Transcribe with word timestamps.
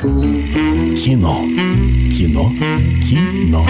Кино. 0.00 1.42
Кино. 2.10 2.52
Кино. 3.02 3.66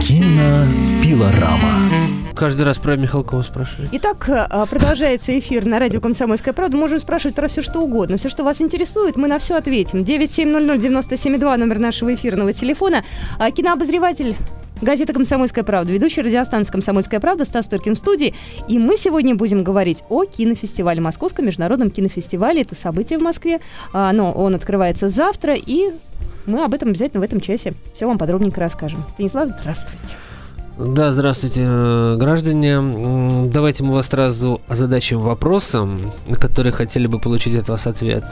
Кинопилорама. 0.00 1.90
Каждый 2.36 2.62
раз 2.62 2.78
про 2.78 2.96
Михалкова 2.96 3.42
спрашиваю. 3.42 3.88
Итак, 3.92 4.28
а, 4.28 4.64
продолжается 4.66 5.36
эфир 5.38 5.66
на 5.66 5.80
радио 5.80 6.00
«Комсомольская 6.00 6.54
правда». 6.54 6.76
Можем 6.76 7.00
спрашивать 7.00 7.34
про 7.34 7.48
все, 7.48 7.62
что 7.62 7.80
угодно. 7.80 8.16
Все, 8.16 8.28
что 8.28 8.44
вас 8.44 8.60
интересует, 8.60 9.16
мы 9.16 9.26
на 9.26 9.38
все 9.38 9.56
ответим. 9.56 10.00
9700-97-2, 10.00 11.56
номер 11.56 11.80
нашего 11.80 12.14
эфирного 12.14 12.52
телефона. 12.52 13.04
А, 13.38 13.50
кинообозреватель 13.50 14.36
Газета 14.82 15.12
«Комсомольская 15.12 15.62
правда», 15.62 15.92
ведущий 15.92 16.22
радиостанции 16.22 16.72
«Комсомольская 16.72 17.20
правда» 17.20 17.44
Стас 17.44 17.66
Тыркин 17.66 17.94
в 17.94 17.98
студии. 17.98 18.34
И 18.66 18.78
мы 18.78 18.96
сегодня 18.96 19.34
будем 19.34 19.62
говорить 19.62 19.98
о 20.08 20.24
кинофестивале, 20.24 21.02
Московском 21.02 21.44
международном 21.44 21.90
кинофестивале. 21.90 22.62
Это 22.62 22.74
событие 22.74 23.18
в 23.18 23.22
Москве, 23.22 23.60
а, 23.92 24.10
но 24.12 24.32
он 24.32 24.54
открывается 24.54 25.10
завтра, 25.10 25.54
и 25.54 25.90
мы 26.46 26.64
об 26.64 26.72
этом 26.72 26.90
обязательно 26.90 27.20
в 27.20 27.24
этом 27.24 27.40
часе 27.40 27.74
все 27.94 28.06
вам 28.06 28.16
подробненько 28.16 28.58
расскажем. 28.60 29.04
Станислав, 29.12 29.50
здравствуйте. 29.50 30.14
Да, 30.78 31.12
здравствуйте, 31.12 31.62
э, 31.66 32.16
граждане. 32.16 33.50
Давайте 33.52 33.84
мы 33.84 33.92
вас 33.92 34.06
сразу 34.06 34.62
озадачим 34.66 35.20
вопросом, 35.20 36.10
на 36.26 36.36
который 36.36 36.72
хотели 36.72 37.06
бы 37.06 37.18
получить 37.18 37.54
от 37.54 37.68
вас 37.68 37.86
ответ. 37.86 38.24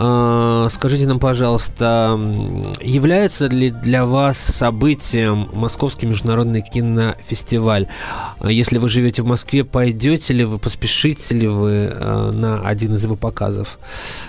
А, 0.00 0.68
Скажите 0.70 1.06
нам, 1.06 1.18
пожалуйста, 1.18 2.18
является 2.80 3.46
ли 3.48 3.70
для 3.70 4.06
вас 4.06 4.38
событием 4.38 5.48
Московский 5.52 6.06
международный 6.06 6.60
кинофестиваль? 6.62 7.88
Если 8.44 8.78
вы 8.78 8.88
живете 8.88 9.22
в 9.22 9.26
Москве, 9.26 9.64
пойдете 9.64 10.34
ли 10.34 10.44
вы, 10.44 10.58
поспешите 10.58 11.34
ли 11.34 11.48
вы 11.48 11.70
э, 11.92 12.30
на 12.32 12.60
один 12.60 12.94
из 12.94 13.02
его 13.02 13.16
показов? 13.16 13.78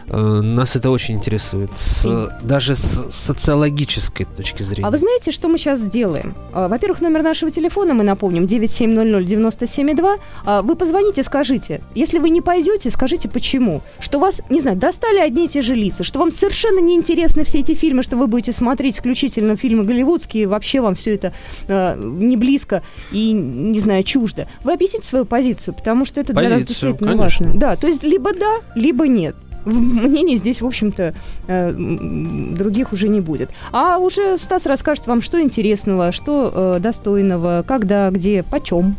Э, 0.07 0.17
Нас 0.41 0.75
это 0.75 0.89
очень 0.89 1.15
интересует, 1.15 1.69
с- 1.77 2.29
даже 2.41 2.75
с 2.75 3.11
социологической 3.11 4.25
точки 4.25 4.63
зрения. 4.63 4.87
А 4.87 4.91
вы 4.91 4.97
знаете, 4.97 5.31
что 5.31 5.47
мы 5.49 5.59
сейчас 5.59 5.79
сделаем? 5.81 6.33
Во-первых, 6.51 7.01
номер 7.01 7.21
нашего 7.21 7.51
телефона 7.51 7.93
мы 7.93 8.03
напомним 8.03 8.45
9700-97-2. 8.45 10.19
А, 10.45 10.61
Вы 10.63 10.75
позвоните, 10.75 11.21
скажите. 11.21 11.81
Если 11.93 12.17
вы 12.17 12.29
не 12.31 12.41
пойдете, 12.41 12.89
скажите 12.89 13.29
почему. 13.29 13.81
Что 13.99 14.17
вас, 14.19 14.41
не 14.49 14.59
знаю, 14.61 14.77
достали 14.77 15.19
одни 15.19 15.45
и 15.45 15.47
те 15.47 15.58
же 15.61 15.75
лица, 15.75 16.03
что 16.03 16.19
вам 16.19 16.31
совершенно 16.31 16.79
неинтересны 16.79 17.43
все 17.43 17.59
эти 17.59 17.73
фильмы, 17.73 18.03
что 18.03 18.17
вы 18.17 18.27
будете 18.27 18.51
смотреть 18.51 18.95
исключительно 18.95 19.55
фильмы 19.55 19.83
голливудские, 19.83 20.47
вообще 20.47 20.81
вам 20.81 20.95
все 20.95 21.15
это 21.15 21.33
э, 21.67 21.99
не 22.01 22.37
близко 22.37 22.83
и, 23.11 23.31
не 23.31 23.79
знаю, 23.79 24.03
чуждо. 24.03 24.47
Вы 24.63 24.73
объясните 24.73 25.05
свою 25.05 25.25
позицию, 25.25 25.73
потому 25.73 26.05
что 26.05 26.21
это 26.21 26.33
для 26.33 26.43
нас 26.43 26.53
Позицию, 26.53 26.91
действительно 26.91 27.11
конечно. 27.17 27.45
важно. 27.47 27.59
Да, 27.59 27.75
то 27.75 27.87
есть 27.87 28.03
либо 28.03 28.33
да, 28.33 28.57
либо 28.75 29.07
нет. 29.07 29.35
Мнений 29.65 30.37
здесь, 30.37 30.61
в 30.61 30.65
общем-то, 30.65 31.13
э, 31.47 31.71
других 31.71 32.93
уже 32.93 33.09
не 33.09 33.19
будет. 33.19 33.49
А 33.71 33.97
уже 33.97 34.37
Стас 34.37 34.65
расскажет 34.65 35.07
вам, 35.07 35.21
что 35.21 35.41
интересного, 35.41 36.11
что 36.11 36.51
э, 36.53 36.79
достойного, 36.79 37.63
когда, 37.67 38.09
где, 38.09 38.43
почем. 38.43 38.95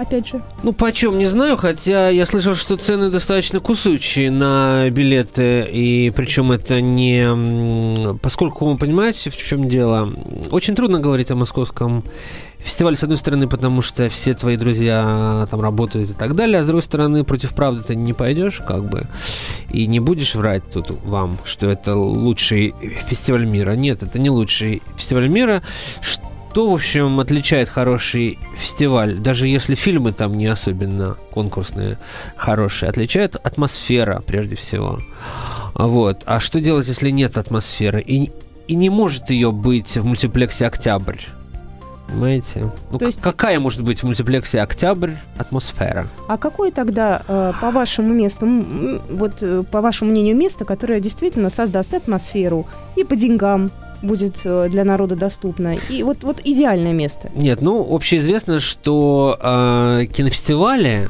Опять 0.00 0.28
же. 0.28 0.40
Ну, 0.62 0.72
почем, 0.72 1.18
не 1.18 1.26
знаю, 1.26 1.58
хотя 1.58 2.08
я 2.08 2.24
слышал, 2.24 2.54
что 2.54 2.78
цены 2.78 3.10
достаточно 3.10 3.60
кусучие 3.60 4.30
на 4.30 4.88
билеты, 4.88 5.68
и 5.70 6.10
причем 6.16 6.52
это 6.52 6.80
не... 6.80 8.16
Поскольку, 8.22 8.64
вы 8.64 8.78
понимаете, 8.78 9.28
в 9.28 9.36
чем 9.36 9.68
дело, 9.68 10.10
очень 10.50 10.74
трудно 10.74 11.00
говорить 11.00 11.30
о 11.30 11.34
московском 11.34 12.02
фестивале, 12.56 12.96
с 12.96 13.02
одной 13.02 13.18
стороны, 13.18 13.46
потому 13.46 13.82
что 13.82 14.08
все 14.08 14.32
твои 14.32 14.56
друзья 14.56 15.46
там 15.50 15.60
работают 15.60 16.12
и 16.12 16.14
так 16.14 16.34
далее, 16.34 16.60
а 16.60 16.62
с 16.62 16.66
другой 16.66 16.82
стороны, 16.82 17.22
против 17.22 17.54
правды 17.54 17.82
ты 17.82 17.94
не 17.94 18.14
пойдешь, 18.14 18.62
как 18.66 18.88
бы, 18.88 19.06
и 19.70 19.86
не 19.86 20.00
будешь 20.00 20.34
врать 20.34 20.62
тут 20.72 20.90
вам, 21.02 21.36
что 21.44 21.66
это 21.66 21.94
лучший 21.94 22.74
фестиваль 22.80 23.44
мира. 23.44 23.72
Нет, 23.72 24.02
это 24.02 24.18
не 24.18 24.30
лучший 24.30 24.80
фестиваль 24.96 25.28
мира. 25.28 25.62
Что, 26.00 26.22
в 26.56 26.74
общем, 26.74 27.20
отличает 27.20 27.68
хороший 27.68 28.38
фестиваль, 28.56 29.14
даже 29.14 29.46
если 29.46 29.74
фильмы 29.74 30.12
там 30.12 30.34
не 30.34 30.46
особенно 30.46 31.16
конкурсные, 31.30 31.98
хорошие, 32.36 32.88
отличает 32.88 33.36
атмосфера, 33.36 34.22
прежде 34.26 34.56
всего. 34.56 35.00
Вот. 35.74 36.22
А 36.26 36.40
что 36.40 36.60
делать, 36.60 36.88
если 36.88 37.10
нет 37.10 37.38
атмосферы? 37.38 38.00
И, 38.00 38.32
и 38.66 38.74
не 38.74 38.90
может 38.90 39.30
ее 39.30 39.52
быть 39.52 39.96
в 39.96 40.04
мультиплексе 40.04 40.66
«Октябрь». 40.66 41.20
Понимаете? 42.08 42.72
Ну, 42.90 42.98
То 42.98 43.06
есть- 43.06 43.20
какая 43.20 43.60
может 43.60 43.82
быть 43.82 44.00
в 44.00 44.02
мультиплексе 44.04 44.60
«Октябрь» 44.60 45.12
атмосфера? 45.38 46.08
А 46.26 46.36
какое 46.36 46.72
тогда, 46.72 47.22
э, 47.28 47.52
по 47.60 47.70
вашему 47.70 48.12
месту, 48.12 48.46
вот 49.10 49.34
э, 49.42 49.62
по 49.70 49.80
вашему 49.80 50.10
мнению, 50.10 50.36
место, 50.36 50.64
которое 50.64 50.98
действительно 50.98 51.50
создаст 51.50 51.94
атмосферу 51.94 52.66
и 52.96 53.04
по 53.04 53.14
деньгам 53.14 53.70
будет 54.02 54.36
э, 54.44 54.68
для 54.70 54.84
народа 54.84 55.16
доступно? 55.16 55.74
И 55.88 56.02
вот, 56.02 56.22
вот 56.24 56.40
идеальное 56.44 56.92
место. 56.92 57.30
Нет, 57.34 57.60
ну, 57.62 57.86
общеизвестно, 57.94 58.60
что 58.60 59.38
э, 59.42 60.06
кинофестивали, 60.12 61.08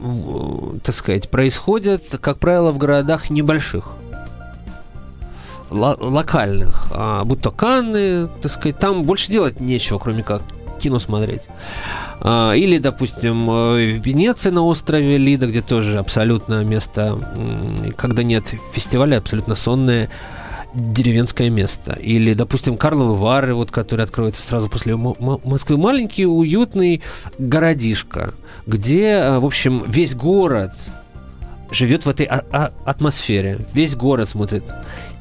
в- 0.00 0.78
так 0.80 0.94
сказать, 0.94 1.28
происходят, 1.30 2.02
как 2.20 2.38
правило, 2.38 2.70
в 2.72 2.78
городах 2.78 3.30
небольших. 3.30 3.84
Ло- 5.70 5.96
локальных, 6.00 6.86
а, 6.92 7.24
будь 7.24 7.42
то 7.42 7.50
Канны, 7.50 8.28
так 8.40 8.50
сказать, 8.50 8.78
там 8.78 9.02
больше 9.02 9.30
делать 9.30 9.60
нечего, 9.60 9.98
кроме 9.98 10.22
как 10.22 10.42
кино 10.80 10.98
смотреть. 10.98 11.42
А, 12.20 12.52
Или, 12.54 12.78
допустим, 12.78 13.50
э, 13.50 13.98
Венеция 14.02 14.50
на 14.50 14.62
острове 14.62 15.18
Лида, 15.18 15.46
где 15.46 15.60
тоже 15.60 15.98
абсолютно 15.98 16.64
место, 16.64 17.18
когда 17.98 18.22
нет 18.22 18.54
фестиваля, 18.72 19.18
абсолютно 19.18 19.56
сонное 19.56 20.08
деревенское 20.74 21.50
место. 21.50 21.92
Или, 21.92 22.34
допустим, 22.34 22.76
Карловы 22.76 23.16
Вары, 23.16 23.54
вот, 23.54 23.70
который 23.70 24.04
откроется 24.04 24.42
сразу 24.42 24.68
после 24.68 24.96
Мо- 24.96 25.16
Мо- 25.18 25.40
Москвы. 25.44 25.76
Маленький, 25.78 26.26
уютный 26.26 27.02
городишко, 27.38 28.34
где, 28.66 29.04
э, 29.04 29.38
в 29.38 29.46
общем, 29.46 29.82
весь 29.86 30.14
город 30.14 30.72
живет 31.70 32.06
в 32.06 32.08
этой 32.08 32.26
а- 32.26 32.44
а- 32.52 32.72
атмосфере. 32.84 33.66
Весь 33.74 33.94
город 33.94 34.28
смотрит 34.28 34.64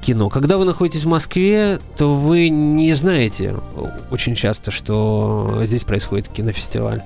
кино. 0.02 0.30
Когда 0.30 0.58
вы 0.58 0.66
находитесь 0.66 1.04
в 1.04 1.08
Москве, 1.08 1.80
то 1.98 2.14
вы 2.14 2.50
не 2.50 2.94
знаете 2.94 3.56
очень 4.12 4.36
часто, 4.36 4.72
что 4.72 5.62
здесь 5.66 5.84
происходит 5.84 6.30
кинофестиваль. 6.30 7.04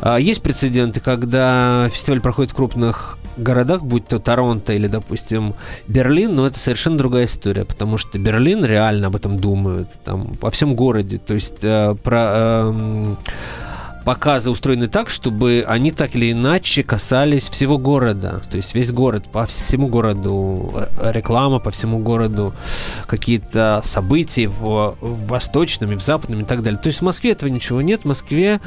А, 0.00 0.18
Есть 0.18 0.42
прецеденты, 0.42 1.00
когда 1.00 1.88
фестиваль 1.90 2.20
проходит 2.20 2.52
в 2.52 2.54
крупных 2.54 3.18
городах, 3.42 3.82
будь 3.82 4.06
то 4.06 4.18
Торонто 4.18 4.72
или, 4.72 4.86
допустим, 4.86 5.54
Берлин, 5.86 6.34
но 6.34 6.46
это 6.46 6.58
совершенно 6.58 6.98
другая 6.98 7.26
история, 7.26 7.64
потому 7.64 7.98
что 7.98 8.18
Берлин 8.18 8.64
реально 8.64 9.08
об 9.08 9.16
этом 9.16 9.38
думают, 9.38 9.88
там, 10.04 10.36
во 10.40 10.50
всем 10.50 10.74
городе. 10.74 11.18
То 11.18 11.34
есть 11.34 11.62
э, 11.62 11.94
про... 12.02 12.70
эм, 12.70 13.18
показы 14.08 14.48
устроены 14.48 14.88
так, 14.88 15.10
чтобы 15.10 15.66
они 15.68 15.90
так 15.90 16.16
или 16.16 16.32
иначе 16.32 16.82
касались 16.82 17.50
всего 17.50 17.76
города. 17.76 18.40
То 18.50 18.56
есть 18.56 18.74
весь 18.74 18.90
город, 18.90 19.28
по 19.30 19.44
всему 19.44 19.88
городу 19.88 20.72
э, 20.98 21.12
реклама, 21.12 21.58
по 21.58 21.70
всему 21.70 21.98
городу 21.98 22.54
какие-то 23.06 23.82
события 23.84 24.48
в, 24.48 24.96
в 24.98 25.26
восточном 25.26 25.92
и 25.92 25.96
в 25.96 26.02
западном 26.02 26.40
и 26.40 26.44
так 26.44 26.62
далее. 26.62 26.80
То 26.80 26.86
есть 26.86 27.00
в 27.00 27.04
Москве 27.04 27.32
этого 27.32 27.50
ничего 27.50 27.82
нет. 27.82 28.00
В 28.00 28.04
Москве 28.06 28.62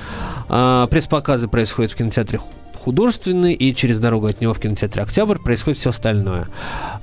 а, 0.47 0.85
пресс-показы 0.85 1.47
происходят 1.47 1.91
в 1.91 1.95
кинотеатре 1.95 2.39
художественный, 2.81 3.53
и 3.53 3.73
через 3.75 3.99
дорогу 3.99 4.27
от 4.27 4.41
него 4.41 4.53
в 4.53 4.59
кинотеатре 4.59 5.03
«Октябрь» 5.03 5.37
происходит 5.37 5.79
все 5.79 5.91
остальное. 5.91 6.47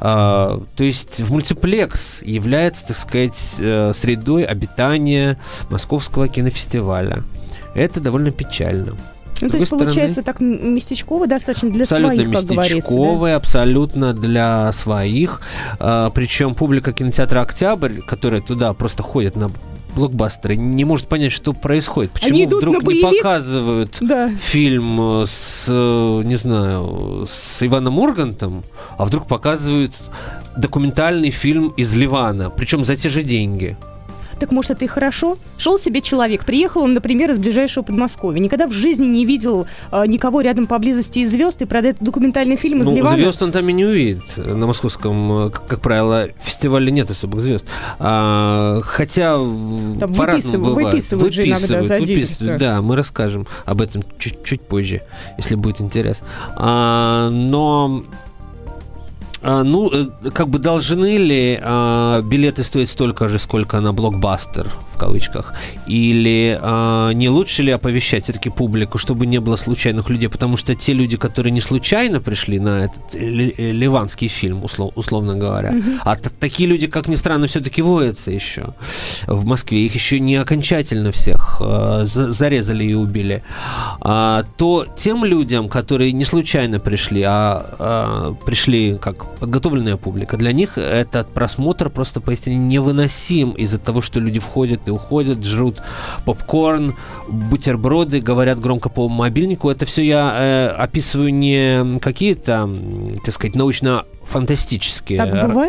А, 0.00 0.60
то 0.76 0.84
есть 0.84 1.20
в 1.20 1.32
мультиплекс 1.32 2.22
является, 2.22 2.88
так 2.88 2.96
сказать, 2.96 3.56
э, 3.58 3.92
средой 3.94 4.44
обитания 4.44 5.38
Московского 5.70 6.28
кинофестиваля. 6.28 7.22
Это 7.74 8.00
довольно 8.00 8.30
печально. 8.30 8.96
Ну, 9.40 9.48
то 9.50 9.56
есть, 9.56 9.68
стороны- 9.68 9.84
получается, 9.84 10.22
так 10.22 10.40
м- 10.40 10.74
местечково 10.74 11.28
достаточно 11.28 11.70
для 11.70 11.84
абсолютно 11.84 12.14
своих, 12.16 12.32
как 12.32 12.44
говорится. 12.44 12.54
да? 12.56 12.62
местечковый, 12.78 13.34
абсолютно 13.36 14.12
для 14.12 14.72
своих. 14.72 15.40
А, 15.78 16.10
причем 16.10 16.54
публика 16.54 16.92
кинотеатра 16.92 17.40
«Октябрь», 17.42 18.00
которая 18.00 18.40
туда 18.40 18.72
просто 18.72 19.02
ходит 19.04 19.36
на 19.36 19.50
блокбастеры, 19.98 20.56
не 20.56 20.84
может 20.84 21.08
понять, 21.08 21.32
что 21.32 21.52
происходит. 21.52 22.12
Почему 22.12 22.30
Они 22.30 22.44
идут 22.44 22.58
вдруг 22.58 22.82
не 22.84 23.02
показывают 23.02 23.98
Да. 24.00 24.30
фильм 24.36 25.22
э, 25.22 25.26
с, 25.26 25.66
э, 25.68 26.22
не 26.24 26.36
знаю, 26.36 27.26
с 27.28 27.62
Иваном 27.66 27.98
Ургантом, 27.98 28.64
а 28.96 29.04
вдруг 29.04 29.26
показывают 29.26 29.92
документальный 30.56 31.30
фильм 31.30 31.68
из 31.76 31.94
Ливана, 31.94 32.50
причем 32.50 32.84
за 32.84 32.96
те 32.96 33.08
же 33.08 33.22
деньги. 33.22 33.76
Так 34.38 34.52
может, 34.52 34.70
это 34.72 34.84
и 34.84 34.88
хорошо? 34.88 35.36
Шел 35.56 35.78
себе 35.78 36.00
человек, 36.00 36.44
приехал 36.44 36.82
он, 36.82 36.94
например, 36.94 37.30
из 37.30 37.38
ближайшего 37.38 37.82
Подмосковья, 37.82 38.38
никогда 38.40 38.66
в 38.66 38.72
жизни 38.72 39.04
не 39.06 39.24
видел 39.24 39.66
а, 39.90 40.06
никого 40.06 40.40
рядом 40.40 40.66
поблизости 40.66 41.20
из 41.20 41.30
звезд, 41.32 41.60
и 41.62 41.64
про 41.64 41.80
этот 41.80 42.00
документальный 42.02 42.56
фильм 42.56 42.78
из 42.82 42.86
Ну, 42.86 42.94
Ливана. 42.96 43.16
звезд 43.16 43.42
он 43.42 43.50
там 43.52 43.68
и 43.68 43.72
не 43.72 43.84
увидит. 43.84 44.22
На 44.36 44.66
московском, 44.66 45.46
э, 45.46 45.50
как, 45.50 45.66
как 45.66 45.80
правило, 45.80 46.28
фестивале 46.38 46.92
нет 46.92 47.10
особых 47.10 47.40
звезд. 47.40 47.66
А, 47.98 48.80
хотя 48.84 49.32
Там 49.34 50.14
по-разному 50.14 50.26
выписывают- 50.26 50.60
бывает. 50.76 50.94
выписывают 50.94 51.34
же 51.34 51.42
иногда 51.48 51.82
за 51.82 52.00
выписывают, 52.00 52.60
да, 52.60 52.80
мы 52.82 52.96
расскажем 52.96 53.46
об 53.64 53.80
этом 53.80 54.02
чуть, 54.18 54.42
чуть 54.44 54.60
позже, 54.60 55.02
если 55.36 55.56
будет 55.56 55.80
интерес. 55.80 56.20
А, 56.54 57.28
но 57.30 58.04
ну, 59.48 59.90
э, 59.90 60.30
как 60.32 60.48
бы 60.48 60.58
должны 60.58 61.16
ли 61.16 61.58
а, 61.62 62.20
билеты 62.22 62.64
стоить 62.64 62.90
столько 62.90 63.28
же, 63.28 63.38
сколько 63.38 63.80
на 63.80 63.92
блокбастер, 63.92 64.70
кавычках? 64.98 65.54
Или 65.86 66.58
а, 66.60 67.10
не 67.12 67.28
лучше 67.28 67.62
ли 67.62 67.70
оповещать 67.70 68.24
все-таки 68.24 68.50
публику, 68.50 68.98
чтобы 68.98 69.26
не 69.26 69.38
было 69.40 69.56
случайных 69.56 70.10
людей? 70.10 70.28
Потому 70.28 70.56
что 70.56 70.74
те 70.74 70.92
люди, 70.92 71.16
которые 71.16 71.52
не 71.52 71.60
случайно 71.60 72.20
пришли 72.20 72.58
на 72.58 72.84
этот 72.84 73.14
ливанский 73.14 74.28
фильм, 74.28 74.64
услов, 74.64 74.92
условно 74.96 75.34
говоря, 75.34 75.72
mm-hmm. 75.72 76.00
а 76.04 76.16
такие 76.16 76.68
люди, 76.68 76.86
как 76.86 77.08
ни 77.08 77.14
странно, 77.14 77.46
все-таки 77.46 77.82
водятся 77.82 78.30
еще 78.30 78.74
в 79.26 79.44
Москве. 79.44 79.86
Их 79.86 79.94
еще 79.94 80.20
не 80.20 80.36
окончательно 80.36 81.12
всех 81.12 81.60
а, 81.60 82.02
зарезали 82.04 82.84
и 82.84 82.94
убили. 82.94 83.42
А, 84.00 84.44
то 84.56 84.86
тем 84.96 85.24
людям, 85.24 85.68
которые 85.68 86.12
не 86.12 86.24
случайно 86.24 86.80
пришли, 86.80 87.22
а, 87.22 87.64
а 87.78 88.34
пришли 88.44 88.98
как 88.98 89.36
подготовленная 89.36 89.96
публика, 89.96 90.36
для 90.36 90.52
них 90.52 90.78
этот 90.78 91.28
просмотр 91.32 91.90
просто 91.90 92.20
поистине 92.20 92.56
невыносим 92.56 93.52
из-за 93.52 93.78
того, 93.78 94.02
что 94.02 94.20
люди 94.20 94.40
входят 94.40 94.87
и 94.88 94.90
уходят, 94.90 95.44
жрут 95.44 95.82
попкорн, 96.24 96.96
бутерброды, 97.28 98.20
говорят 98.20 98.60
громко 98.60 98.88
по 98.88 99.08
мобильнику. 99.08 99.70
Это 99.70 99.86
все 99.86 100.02
я 100.02 100.34
э, 100.36 100.68
описываю 100.68 101.32
не 101.32 101.98
какие-то, 102.00 102.68
так 103.24 103.34
сказать, 103.34 103.54
научно 103.54 104.04
фантастические 104.28 105.18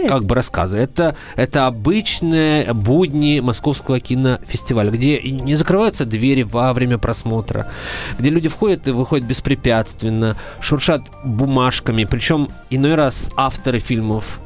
как 0.08 0.26
бы 0.26 0.36
рассказы. 0.36 0.78
Это, 0.78 1.16
это 1.36 1.68
обычные 1.68 2.74
будни 2.74 3.40
московского 3.40 4.00
кинофестиваля, 4.00 4.92
где 4.92 5.22
не 5.22 5.56
закрываются 5.56 6.06
двери 6.06 6.44
во 6.44 6.74
время 6.74 6.98
просмотра, 6.98 7.72
где 8.18 8.30
люди 8.30 8.50
входят 8.50 8.88
и 8.88 8.92
выходят 8.92 9.26
беспрепятственно, 9.26 10.36
шуршат 10.60 11.10
бумажками, 11.24 12.04
причем 12.04 12.50
иной 12.70 12.96
раз 12.96 13.32
авторы 13.36 13.80
фильмов 13.80 14.42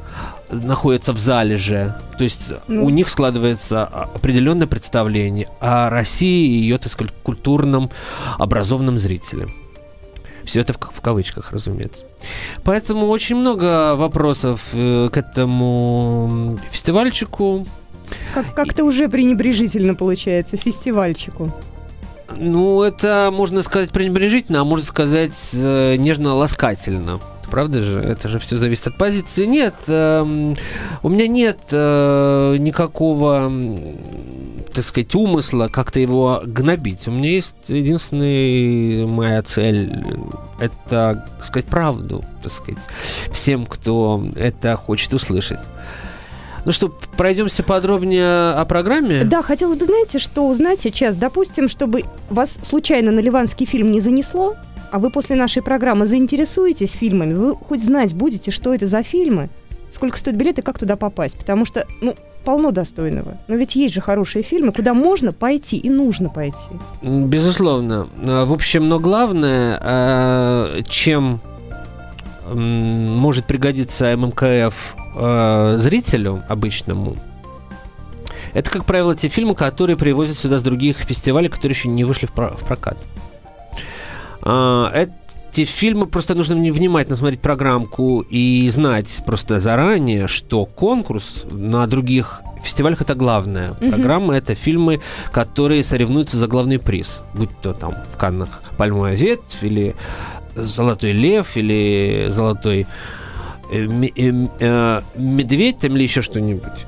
находятся 0.50 1.12
в 1.12 1.18
зале 1.18 1.56
же. 1.56 1.94
То 2.18 2.24
есть 2.24 2.52
ну. 2.68 2.84
у 2.84 2.90
них 2.90 3.08
складывается 3.08 3.84
определенное 3.84 4.66
представление 4.66 5.48
о 5.60 5.90
России 5.90 6.46
и 6.46 6.62
ее, 6.62 6.78
так 6.78 6.92
сказать, 6.92 7.12
культурном, 7.22 7.90
образованном 8.38 8.98
зрителе. 8.98 9.48
Все 10.44 10.60
это 10.60 10.74
в, 10.74 10.76
в 10.78 11.00
кавычках, 11.00 11.52
разумеется. 11.52 12.04
Поэтому 12.62 13.06
очень 13.06 13.36
много 13.36 13.94
вопросов 13.94 14.68
э, 14.72 15.08
к 15.10 15.16
этому 15.16 16.58
фестивальчику. 16.70 17.66
Как- 18.34 18.54
как-то 18.54 18.84
уже 18.84 19.08
пренебрежительно 19.08 19.94
получается 19.94 20.56
фестивальчику. 20.56 21.52
Ну, 22.36 22.82
это 22.82 23.30
можно 23.32 23.62
сказать 23.62 23.90
пренебрежительно, 23.90 24.60
а 24.60 24.64
можно 24.64 24.84
сказать 24.84 25.50
э, 25.52 25.96
нежно-ласкательно. 25.96 27.20
Правда 27.54 27.84
же? 27.84 28.00
Это 28.00 28.28
же 28.28 28.40
все 28.40 28.56
зависит 28.56 28.88
от 28.88 28.98
позиции. 28.98 29.44
Нет, 29.44 29.76
э, 29.86 30.54
у 31.04 31.08
меня 31.08 31.28
нет 31.28 31.58
э, 31.70 32.56
никакого 32.58 33.48
так 34.74 34.84
сказать, 34.84 35.14
умысла 35.14 35.68
как-то 35.68 36.00
его 36.00 36.42
гнобить. 36.44 37.06
У 37.06 37.12
меня 37.12 37.30
есть 37.30 37.54
единственная 37.68 39.06
моя 39.06 39.40
цель– 39.44 40.04
это 40.60 41.28
сказать 41.44 41.66
правду, 41.66 42.24
так 42.42 42.52
сказать, 42.52 42.82
всем, 43.30 43.66
кто 43.66 44.26
это 44.34 44.74
хочет 44.74 45.14
услышать. 45.14 45.60
Ну 46.64 46.72
что, 46.72 46.88
пройдемся 47.16 47.62
подробнее 47.62 48.50
о 48.54 48.64
программе? 48.64 49.22
Да, 49.22 49.42
хотелось 49.42 49.78
бы, 49.78 49.86
знаете, 49.86 50.18
что 50.18 50.48
узнать 50.48 50.80
сейчас. 50.80 51.14
Допустим, 51.14 51.68
чтобы 51.68 52.02
вас 52.30 52.58
случайно 52.64 53.12
на 53.12 53.20
ливанский 53.20 53.64
фильм 53.64 53.92
не 53.92 54.00
занесло, 54.00 54.56
а 54.94 55.00
вы 55.00 55.10
после 55.10 55.34
нашей 55.34 55.60
программы 55.60 56.06
заинтересуетесь 56.06 56.92
фильмами, 56.92 57.34
вы 57.34 57.56
хоть 57.56 57.82
знать 57.82 58.14
будете, 58.14 58.52
что 58.52 58.72
это 58.72 58.86
за 58.86 59.02
фильмы, 59.02 59.50
сколько 59.90 60.16
стоит 60.16 60.36
билет 60.36 60.60
и 60.60 60.62
как 60.62 60.78
туда 60.78 60.94
попасть. 60.94 61.36
Потому 61.36 61.64
что, 61.64 61.84
ну, 62.00 62.14
полно 62.44 62.70
достойного. 62.70 63.38
Но 63.48 63.56
ведь 63.56 63.74
есть 63.74 63.92
же 63.92 64.00
хорошие 64.00 64.44
фильмы, 64.44 64.70
куда 64.70 64.94
можно 64.94 65.32
пойти 65.32 65.78
и 65.78 65.90
нужно 65.90 66.28
пойти. 66.28 66.60
Безусловно. 67.02 68.06
А, 68.18 68.44
в 68.44 68.52
общем, 68.52 68.88
но 68.88 69.00
главное, 69.00 69.80
а, 69.82 70.82
чем 70.84 71.40
может 72.52 73.46
пригодиться 73.46 74.16
ММКФ 74.16 74.96
а, 75.16 75.74
зрителю 75.76 76.44
обычному, 76.48 77.16
это, 78.52 78.70
как 78.70 78.84
правило, 78.84 79.16
те 79.16 79.26
фильмы, 79.26 79.56
которые 79.56 79.96
привозят 79.96 80.38
сюда 80.38 80.60
с 80.60 80.62
других 80.62 80.98
фестивалей, 80.98 81.48
которые 81.48 81.74
еще 81.74 81.88
не 81.88 82.04
вышли 82.04 82.26
в 82.26 82.32
прокат. 82.32 83.02
Это 84.44 85.12
эти 85.54 85.64
фильмы 85.64 86.06
просто 86.06 86.34
нужно 86.34 86.56
внимательно 86.56 87.14
смотреть 87.14 87.40
программку 87.40 88.24
и 88.28 88.68
знать 88.70 89.22
просто 89.24 89.60
заранее, 89.60 90.26
что 90.26 90.66
конкурс 90.66 91.44
на 91.48 91.86
других 91.86 92.42
фестивалях 92.64 93.02
это 93.02 93.14
главное. 93.14 93.70
Mm-hmm. 93.70 93.88
Программа 93.90 94.36
это 94.36 94.56
фильмы, 94.56 95.00
которые 95.30 95.84
соревнуются 95.84 96.38
за 96.38 96.48
главный 96.48 96.80
приз. 96.80 97.20
Будь 97.34 97.50
то 97.62 97.72
там 97.72 97.94
в 98.12 98.16
Каннах 98.16 98.62
«Пальмовая 98.76 99.14
ветвь» 99.14 99.62
или 99.62 99.94
«Золотой 100.56 101.12
лев» 101.12 101.56
или 101.56 102.26
«Золотой 102.30 102.88
э, 103.70 103.86
э, 104.16 104.48
э, 104.58 105.00
медведь» 105.14 105.78
там, 105.78 105.94
или 105.94 106.02
еще 106.02 106.20
что-нибудь. 106.20 106.86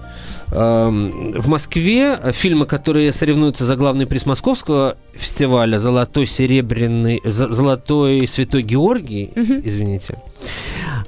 Эм, 0.53 1.33
в 1.33 1.49
Москве 1.49 2.19
фильмы, 2.33 2.67
которые 2.67 3.13
соревнуются 3.13 3.65
за 3.65 3.75
главный 3.75 4.07
приз 4.07 4.27
московского 4.27 4.97
фестиваля 5.13 5.79
«Золотой 5.79 6.27
серебряный», 6.27 7.21
«Золотой 7.25 8.29
святой 8.29 8.63
Георгий», 8.63 9.33
угу. 9.35 9.61
извините, 9.65 10.19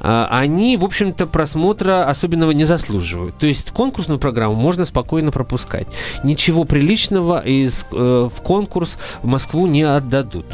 а, 0.01 0.29
они, 0.31 0.77
в 0.77 0.85
общем-то, 0.85 1.27
просмотра 1.27 2.09
особенного 2.09 2.51
не 2.51 2.65
заслуживают. 2.65 3.39
То 3.39 3.47
есть 3.47 3.71
конкурсную 3.71 4.19
программу 4.19 4.55
можно 4.55 4.85
спокойно 4.85 5.31
пропускать. 5.31 5.87
Ничего 6.25 6.65
приличного 6.65 7.41
из, 7.45 7.87
э, 7.93 8.29
в 8.33 8.43
конкурс 8.43 8.99
в 9.23 9.27
Москву 9.27 9.67
не 9.67 9.83
отдадут. 9.83 10.47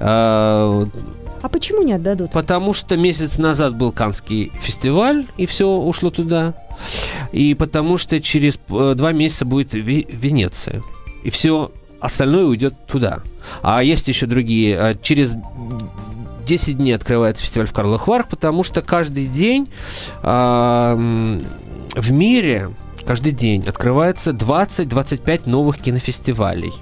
А, 0.00 0.86
а 1.42 1.48
почему 1.48 1.82
не 1.82 1.94
отдадут? 1.94 2.32
Потому 2.32 2.72
что 2.72 2.96
месяц 2.96 3.38
назад 3.38 3.74
был 3.74 3.92
Канский 3.92 4.52
фестиваль, 4.60 5.26
и 5.36 5.46
все 5.46 5.68
ушло 5.68 6.10
туда 6.10 6.54
и 7.32 7.54
потому 7.54 7.98
что 7.98 8.20
через 8.20 8.58
э, 8.68 8.94
два 8.96 9.12
месяца 9.12 9.44
будет 9.44 9.74
Венеция. 9.74 10.82
И 11.24 11.30
все 11.30 11.72
остальное 12.00 12.44
уйдет 12.44 12.74
туда. 12.86 13.20
А 13.62 13.82
есть 13.82 14.08
еще 14.08 14.26
другие. 14.26 14.78
А 14.78 14.94
через 14.94 15.36
10 16.46 16.78
дней 16.78 16.92
открывается 16.92 17.44
фестиваль 17.44 17.66
в 17.66 17.72
Карловых 17.72 18.06
Варах, 18.06 18.28
потому 18.28 18.62
что 18.62 18.82
каждый 18.82 19.26
день 19.26 19.68
э, 20.22 21.38
в 21.96 22.12
мире, 22.12 22.70
каждый 23.06 23.32
день 23.32 23.66
открывается 23.66 24.30
20-25 24.30 25.48
новых 25.48 25.78
кинофестивалей. 25.78 26.72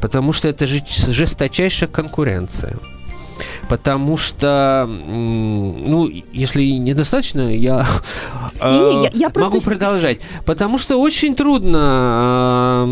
Потому 0.00 0.32
что 0.32 0.48
это 0.48 0.66
же 0.66 0.84
жесточайшая 0.86 1.88
конкуренция 1.88 2.78
потому 3.68 4.16
что, 4.16 4.86
ну, 4.88 6.10
если 6.32 6.64
недостаточно, 6.64 7.54
я, 7.54 7.86
не, 8.62 8.68
не, 8.68 9.04
я, 9.04 9.10
я 9.12 9.28
могу 9.28 9.50
просто... 9.50 9.70
продолжать. 9.70 10.20
Потому 10.44 10.78
что 10.78 10.96
очень 11.00 11.34
трудно, 11.34 12.86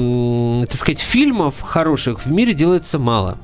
так 0.68 0.76
сказать, 0.76 1.00
фильмов 1.00 1.60
хороших 1.60 2.24
в 2.26 2.32
мире 2.32 2.54
делается 2.54 2.98
мало. 2.98 3.38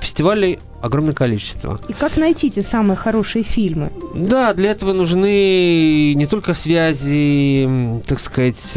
Фестивалей 0.00 0.58
огромное 0.82 1.14
количество. 1.14 1.80
И 1.88 1.92
как 1.92 2.16
найти 2.16 2.50
те 2.50 2.62
самые 2.62 2.96
хорошие 2.96 3.44
фильмы? 3.44 3.92
Да, 4.14 4.52
для 4.52 4.72
этого 4.72 4.92
нужны 4.92 6.12
не 6.14 6.26
только 6.26 6.54
связи, 6.54 8.02
так 8.06 8.18
сказать, 8.18 8.76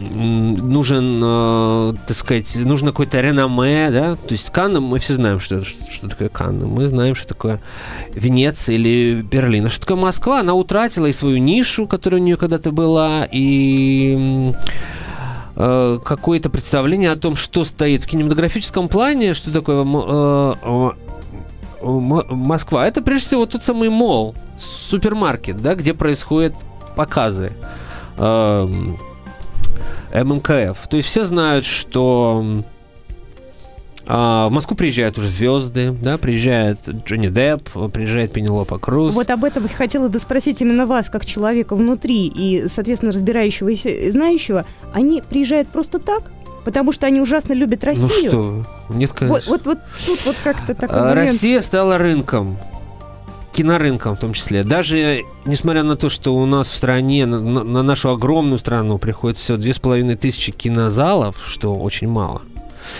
нужен, 0.00 1.20
э, 1.22 1.94
так 2.06 2.16
сказать, 2.16 2.54
нужно 2.56 2.90
какое-то 2.90 3.20
реноме, 3.20 3.90
да, 3.90 4.16
то 4.16 4.32
есть 4.32 4.50
Канны, 4.50 4.80
мы 4.80 4.98
все 4.98 5.14
знаем, 5.14 5.40
что, 5.40 5.64
что, 5.64 5.90
что 5.90 6.08
такое 6.08 6.28
Канны, 6.28 6.66
мы 6.66 6.86
знаем, 6.86 7.14
что 7.14 7.28
такое 7.28 7.60
Венеция 8.12 8.74
или 8.74 9.22
Берлин, 9.22 9.66
а 9.66 9.70
что 9.70 9.80
такое 9.80 9.96
Москва, 9.96 10.40
она 10.40 10.54
утратила 10.54 11.06
и 11.06 11.12
свою 11.12 11.38
нишу, 11.38 11.86
которая 11.86 12.20
у 12.20 12.24
нее 12.24 12.36
когда-то 12.36 12.72
была, 12.72 13.26
и 13.30 14.52
э, 15.56 15.98
какое-то 16.04 16.50
представление 16.50 17.10
о 17.10 17.16
том, 17.16 17.34
что 17.34 17.64
стоит 17.64 18.02
в 18.02 18.06
кинематографическом 18.06 18.88
плане, 18.88 19.34
что 19.34 19.50
такое 19.50 19.84
э, 19.84 20.92
Москва. 21.82 22.86
Это 22.86 23.02
прежде 23.02 23.26
всего 23.26 23.46
тот 23.46 23.62
самый 23.62 23.88
мол, 23.88 24.34
супермаркет, 24.58 25.60
да, 25.62 25.74
где 25.74 25.94
происходят 25.94 26.54
показы. 26.96 27.52
Э, 28.18 28.68
ММКФ. 30.14 30.88
То 30.88 30.96
есть 30.96 31.08
все 31.08 31.24
знают, 31.24 31.64
что 31.64 32.64
а, 34.08 34.48
в 34.48 34.52
Москву 34.52 34.76
приезжают 34.76 35.18
уже 35.18 35.28
звезды, 35.28 35.90
да, 35.90 36.16
приезжает 36.16 36.78
Джонни 36.88 37.28
Депп, 37.28 37.68
приезжает 37.92 38.32
Пенелопа 38.32 38.78
Круз. 38.78 39.14
Вот 39.14 39.30
об 39.30 39.44
этом 39.44 39.68
хотела 39.68 40.08
бы 40.08 40.20
спросить 40.20 40.60
именно 40.60 40.86
вас, 40.86 41.10
как 41.10 41.26
человека 41.26 41.74
внутри 41.74 42.26
и, 42.26 42.68
соответственно, 42.68 43.12
разбирающегося 43.12 43.88
и 43.88 44.10
знающего. 44.10 44.64
Они 44.92 45.22
приезжают 45.28 45.68
просто 45.68 45.98
так? 45.98 46.30
Потому 46.64 46.92
что 46.92 47.06
они 47.06 47.20
ужасно 47.20 47.52
любят 47.52 47.82
ну 47.82 47.86
Россию. 47.86 48.32
Ну 48.32 48.64
что, 48.64 48.94
нет, 48.94 49.12
конечно. 49.12 49.52
Вот, 49.52 49.66
вот, 49.66 49.66
вот 49.66 49.78
тут 50.04 50.26
вот 50.26 50.36
как-то 50.42 50.74
такой 50.74 50.98
а, 50.98 51.04
момент. 51.04 51.30
Россия 51.32 51.60
стала 51.60 51.98
рынком 51.98 52.58
кинорынком 53.56 54.16
в 54.16 54.20
том 54.20 54.34
числе. 54.34 54.64
Даже 54.64 55.22
несмотря 55.46 55.82
на 55.82 55.96
то, 55.96 56.10
что 56.10 56.36
у 56.36 56.44
нас 56.44 56.68
в 56.68 56.74
стране, 56.74 57.24
на, 57.24 57.40
на 57.40 57.82
нашу 57.82 58.10
огромную 58.10 58.58
страну 58.58 58.98
приходит 58.98 59.38
половиной 59.80 60.16
тысячи 60.16 60.52
кинозалов, 60.52 61.42
что 61.44 61.74
очень 61.74 62.08
мало. 62.08 62.42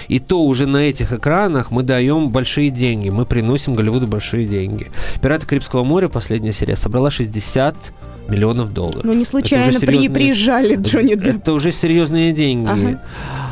И 0.08 0.18
то 0.18 0.42
уже 0.42 0.66
на 0.66 0.78
этих 0.78 1.12
экранах 1.12 1.70
мы 1.70 1.82
даем 1.82 2.30
большие 2.30 2.70
деньги, 2.70 3.10
мы 3.10 3.26
приносим 3.26 3.74
Голливуду 3.74 4.06
большие 4.06 4.46
деньги. 4.46 4.90
«Пираты 5.22 5.46
Карибского 5.46 5.84
моря», 5.84 6.08
последняя 6.08 6.52
серия, 6.52 6.74
собрала 6.74 7.10
60 7.10 7.76
миллионов 8.28 8.72
долларов. 8.72 9.04
Но 9.04 9.14
не 9.14 9.24
случайно 9.24 9.72
серьезные... 9.72 10.10
приезжали 10.10 10.76
Джонни 10.76 11.14
Депп. 11.14 11.36
Это 11.36 11.52
уже 11.52 11.70
серьезные 11.70 12.32
деньги. 12.32 12.68
Ага. 12.68 13.02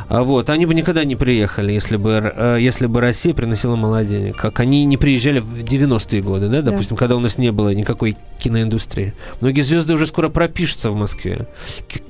А 0.09 0.23
вот, 0.23 0.51
они 0.51 0.67
бы 0.67 0.75
никогда 0.75 1.05
не 1.05 1.17
приехали, 1.17 1.73
если 1.73 1.97
бы, 1.97 2.33
э, 2.35 2.59
если 2.61 2.87
бы 2.87 3.01
Россия 3.01 3.35
приносила 3.35 3.77
мало 3.77 4.05
денег. 4.05 4.37
Как 4.37 4.61
они 4.61 4.85
не 4.85 4.97
приезжали 4.97 5.41
в 5.41 5.65
90-е 5.65 6.23
годы, 6.23 6.49
да, 6.49 6.63
допустим, 6.63 6.97
да. 6.97 7.01
когда 7.01 7.17
у 7.17 7.21
нас 7.21 7.39
не 7.39 7.53
было 7.53 7.75
никакой 7.75 8.17
киноиндустрии. 8.39 9.15
Многие 9.41 9.63
звезды 9.63 9.95
уже 9.95 10.07
скоро 10.07 10.29
пропишутся 10.29 10.91
в 10.91 10.97
Москве. 10.97 11.49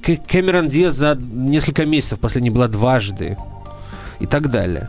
К 0.03 0.17
Кэмерон 0.17 0.69
Диаз 0.69 0.95
за 0.95 1.17
несколько 1.17 1.87
месяцев 1.87 2.19
последний 2.19 2.51
была 2.51 2.69
дважды 2.69 3.37
и 4.21 4.27
так 4.27 4.51
далее. 4.51 4.89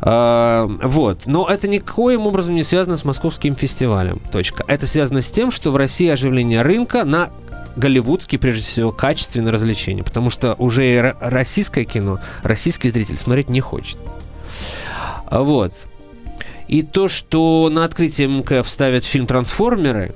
А, 0.00 0.66
вот. 0.82 1.22
Но 1.26 1.48
это 1.48 1.68
никоим 1.68 2.26
образом 2.26 2.54
не 2.54 2.62
связано 2.62 2.96
с 2.96 3.04
московским 3.04 3.54
фестивалем. 3.54 4.20
Точка. 4.32 4.64
Это 4.66 4.86
связано 4.86 5.22
с 5.22 5.30
тем, 5.30 5.50
что 5.50 5.72
в 5.72 5.76
России 5.76 6.08
оживление 6.08 6.62
рынка 6.62 7.04
на 7.04 7.30
голливудские, 7.76 8.38
прежде 8.38 8.62
всего, 8.62 8.92
качественные 8.92 9.52
развлечения. 9.52 10.02
Потому 10.02 10.30
что 10.30 10.54
уже 10.54 10.86
и 10.86 11.14
российское 11.20 11.84
кино 11.84 12.20
российский 12.42 12.90
зритель 12.90 13.18
смотреть 13.18 13.48
не 13.48 13.60
хочет. 13.60 13.98
А 15.26 15.42
вот. 15.42 15.72
И 16.68 16.82
то, 16.82 17.08
что 17.08 17.68
на 17.70 17.84
открытии 17.84 18.26
МКФ 18.26 18.68
ставят 18.68 19.04
фильм 19.04 19.26
«Трансформеры», 19.26 20.14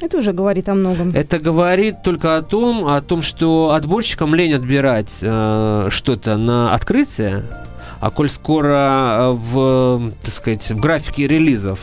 это 0.00 0.18
уже 0.18 0.32
говорит 0.32 0.68
о 0.68 0.74
многом. 0.74 1.12
Это 1.14 1.38
говорит 1.38 2.02
только 2.02 2.36
о 2.36 2.42
том, 2.42 2.88
о 2.88 3.00
том, 3.00 3.22
что 3.22 3.70
отборщикам 3.70 4.34
лень 4.34 4.54
отбирать 4.54 5.12
э, 5.20 5.88
что-то 5.90 6.36
на 6.36 6.74
открытие, 6.74 7.44
а 8.00 8.10
коль 8.10 8.28
скоро 8.28 8.74
э, 8.74 9.30
в, 9.30 10.12
так 10.20 10.30
сказать, 10.32 10.72
в 10.72 10.80
графике 10.80 11.28
релизов 11.28 11.78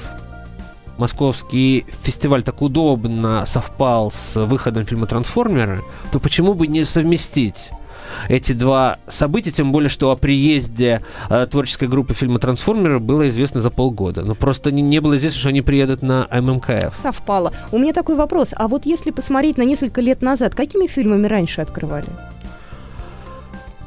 московский 0.99 1.85
фестиваль 1.87 2.43
так 2.43 2.61
удобно 2.61 3.45
совпал 3.45 4.11
с 4.11 4.35
выходом 4.45 4.85
фильма 4.85 5.07
«Трансформеры», 5.07 5.81
то 6.11 6.19
почему 6.19 6.53
бы 6.53 6.67
не 6.67 6.83
совместить 6.83 7.71
эти 8.27 8.53
два 8.53 8.97
события, 9.07 9.51
тем 9.51 9.71
более, 9.71 9.89
что 9.89 10.11
о 10.11 10.15
приезде 10.15 11.03
э, 11.29 11.47
творческой 11.49 11.87
группы 11.87 12.13
фильма 12.13 12.39
«Трансформеры» 12.39 12.99
было 12.99 13.29
известно 13.29 13.61
за 13.61 13.69
полгода. 13.69 14.23
Но 14.23 14.35
просто 14.35 14.71
не, 14.71 14.81
не 14.81 14.99
было 14.99 15.17
известно, 15.17 15.39
что 15.39 15.49
они 15.49 15.61
приедут 15.61 16.01
на 16.01 16.27
ММКФ. 16.31 16.95
Совпало. 17.01 17.53
У 17.71 17.77
меня 17.77 17.93
такой 17.93 18.15
вопрос. 18.15 18.49
А 18.55 18.67
вот 18.67 18.85
если 18.85 19.11
посмотреть 19.11 19.57
на 19.57 19.63
несколько 19.63 20.01
лет 20.01 20.21
назад, 20.21 20.55
какими 20.55 20.87
фильмами 20.87 21.27
раньше 21.27 21.61
открывали? 21.61 22.07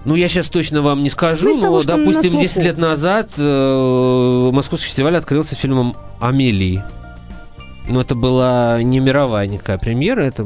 Ну, 0.04 0.16
я 0.16 0.28
сейчас 0.28 0.48
точно 0.48 0.82
вам 0.82 1.02
не 1.02 1.10
скажу, 1.10 1.50
ну, 1.50 1.56
но, 1.56 1.62
того, 1.62 1.82
допустим, 1.82 2.36
10 2.36 2.64
лет 2.64 2.78
назад 2.78 3.30
э, 3.38 4.50
Московский 4.52 4.88
фестиваль 4.88 5.16
открылся 5.16 5.54
фильмом 5.54 5.96
«Амелии». 6.20 6.82
Но 7.88 8.00
это 8.00 8.14
была 8.14 8.82
не 8.82 9.00
мировая 9.00 9.46
никакая 9.46 9.78
премьера, 9.78 10.22
это 10.22 10.44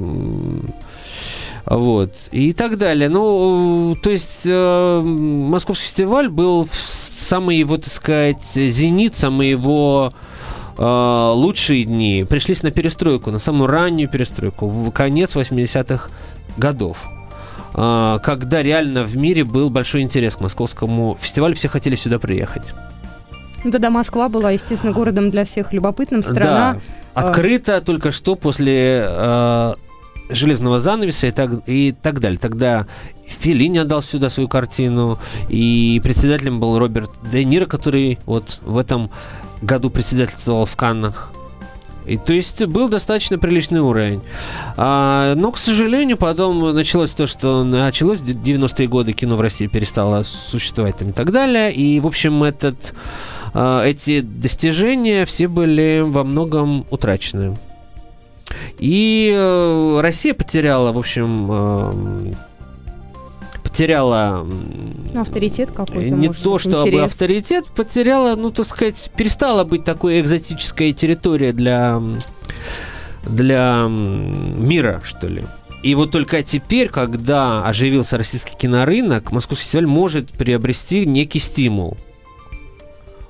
вот. 1.66 2.14
И 2.31 2.52
так 2.52 2.78
далее. 2.78 3.09
Ну, 3.09 3.97
то 4.00 4.11
есть 4.11 4.43
э, 4.45 5.00
Московский 5.00 5.87
фестиваль 5.87 6.28
был 6.28 6.69
самый 6.71 7.57
его, 7.57 7.76
так 7.76 7.93
сказать, 7.93 8.45
зенит, 8.45 9.16
самый 9.16 9.50
его 9.50 10.12
э, 10.78 11.33
лучшие 11.35 11.85
дни 11.85 12.25
пришлись 12.28 12.62
на 12.62 12.71
перестройку, 12.71 13.33
на 13.33 13.40
самую 13.40 13.66
раннюю 13.66 14.09
перестройку, 14.09 14.69
в 14.69 14.90
конец 14.93 15.35
80-х 15.35 16.09
годов 16.57 17.05
э, 17.75 18.19
когда 18.23 18.62
реально 18.62 19.02
в 19.02 19.16
мире 19.16 19.43
был 19.43 19.69
большой 19.69 20.02
интерес 20.02 20.37
к 20.37 20.40
московскому 20.40 21.16
фестивалю, 21.21 21.57
все 21.57 21.66
хотели 21.69 21.97
сюда 21.97 22.21
приехать. 22.21 22.62
Ну, 23.65 23.71
тогда 23.71 23.91
Москва 23.91 24.29
была, 24.29 24.51
естественно, 24.51 24.93
городом 24.93 25.31
для 25.31 25.45
всех 25.45 25.73
любопытным, 25.73 26.23
страна. 26.23 26.75
Да, 26.75 26.81
открыта 27.21 27.81
только 27.81 28.11
что 28.11 28.35
после 28.37 29.07
э, 29.09 29.75
железного 30.29 30.81
занавеса 30.81 31.27
и 31.27 31.31
так, 31.31 31.51
и 31.67 31.95
так 32.01 32.21
далее. 32.21 32.39
Тогда 32.39 32.87
Филини 33.27 33.79
отдал 33.79 34.03
сюда 34.03 34.29
свою 34.29 34.49
картину, 34.49 35.19
и 35.49 36.01
председателем 36.03 36.61
был 36.61 36.79
Роберт 36.79 37.11
Де 37.31 37.45
Ниро, 37.45 37.67
который 37.67 38.19
вот 38.27 38.61
в 38.63 38.79
этом 38.79 39.11
году 39.63 39.91
председательствовал 39.91 40.65
в 40.65 40.77
Каннах. 40.77 41.33
И, 42.07 42.17
то 42.17 42.33
есть 42.33 42.65
был 42.67 42.89
достаточно 42.89 43.39
приличный 43.39 43.81
уровень. 43.81 44.23
А, 44.77 45.35
но, 45.35 45.53
к 45.53 45.59
сожалению, 45.59 46.17
потом 46.17 46.75
началось 46.75 47.11
то, 47.11 47.27
что 47.27 47.65
началось 47.65 48.21
в 48.21 48.25
90-е 48.25 48.89
годы 48.89 49.13
кино 49.13 49.37
в 49.37 49.41
России 49.41 49.67
перестало 49.67 50.23
существовать 50.23 50.97
там 50.99 51.11
и 51.11 51.13
так 51.13 51.33
далее. 51.33 51.73
И, 51.73 52.01
в 52.01 52.07
общем, 52.07 52.43
этот, 52.43 52.95
а, 53.55 53.85
эти 53.85 54.21
достижения 54.21 55.25
все 55.25 55.49
были 55.49 56.03
во 56.07 56.25
многом 56.25 56.87
утрачены. 56.91 57.57
И 58.79 59.33
э, 59.35 60.01
Россия 60.01 60.35
потеряла, 60.35 60.93
в 60.93 60.99
общем, 60.99 61.49
э, 61.51 62.33
потеряла... 63.76 64.47
Авторитет 65.14 65.71
какой-то, 65.71 66.14
Не 66.14 66.28
может 66.28 66.42
то, 66.42 66.59
чтобы 66.59 66.88
интерес. 66.88 67.04
авторитет, 67.04 67.66
потеряла, 67.66 68.35
ну, 68.35 68.50
так 68.50 68.66
сказать, 68.66 69.11
перестала 69.16 69.64
быть 69.64 69.85
такой 69.85 70.21
экзотической 70.21 70.92
территорией 70.92 71.52
для, 71.52 72.02
для 73.26 73.87
мира, 73.88 75.02
что 75.04 75.26
ли. 75.26 75.45
И 75.83 75.95
вот 75.95 76.11
только 76.11 76.42
теперь, 76.42 76.88
когда 76.88 77.66
оживился 77.66 78.16
российский 78.16 78.56
кинорынок, 78.56 79.30
Московский 79.30 79.64
фестиваль 79.64 79.87
может 79.87 80.30
приобрести 80.30 81.04
некий 81.04 81.38
стимул 81.38 81.99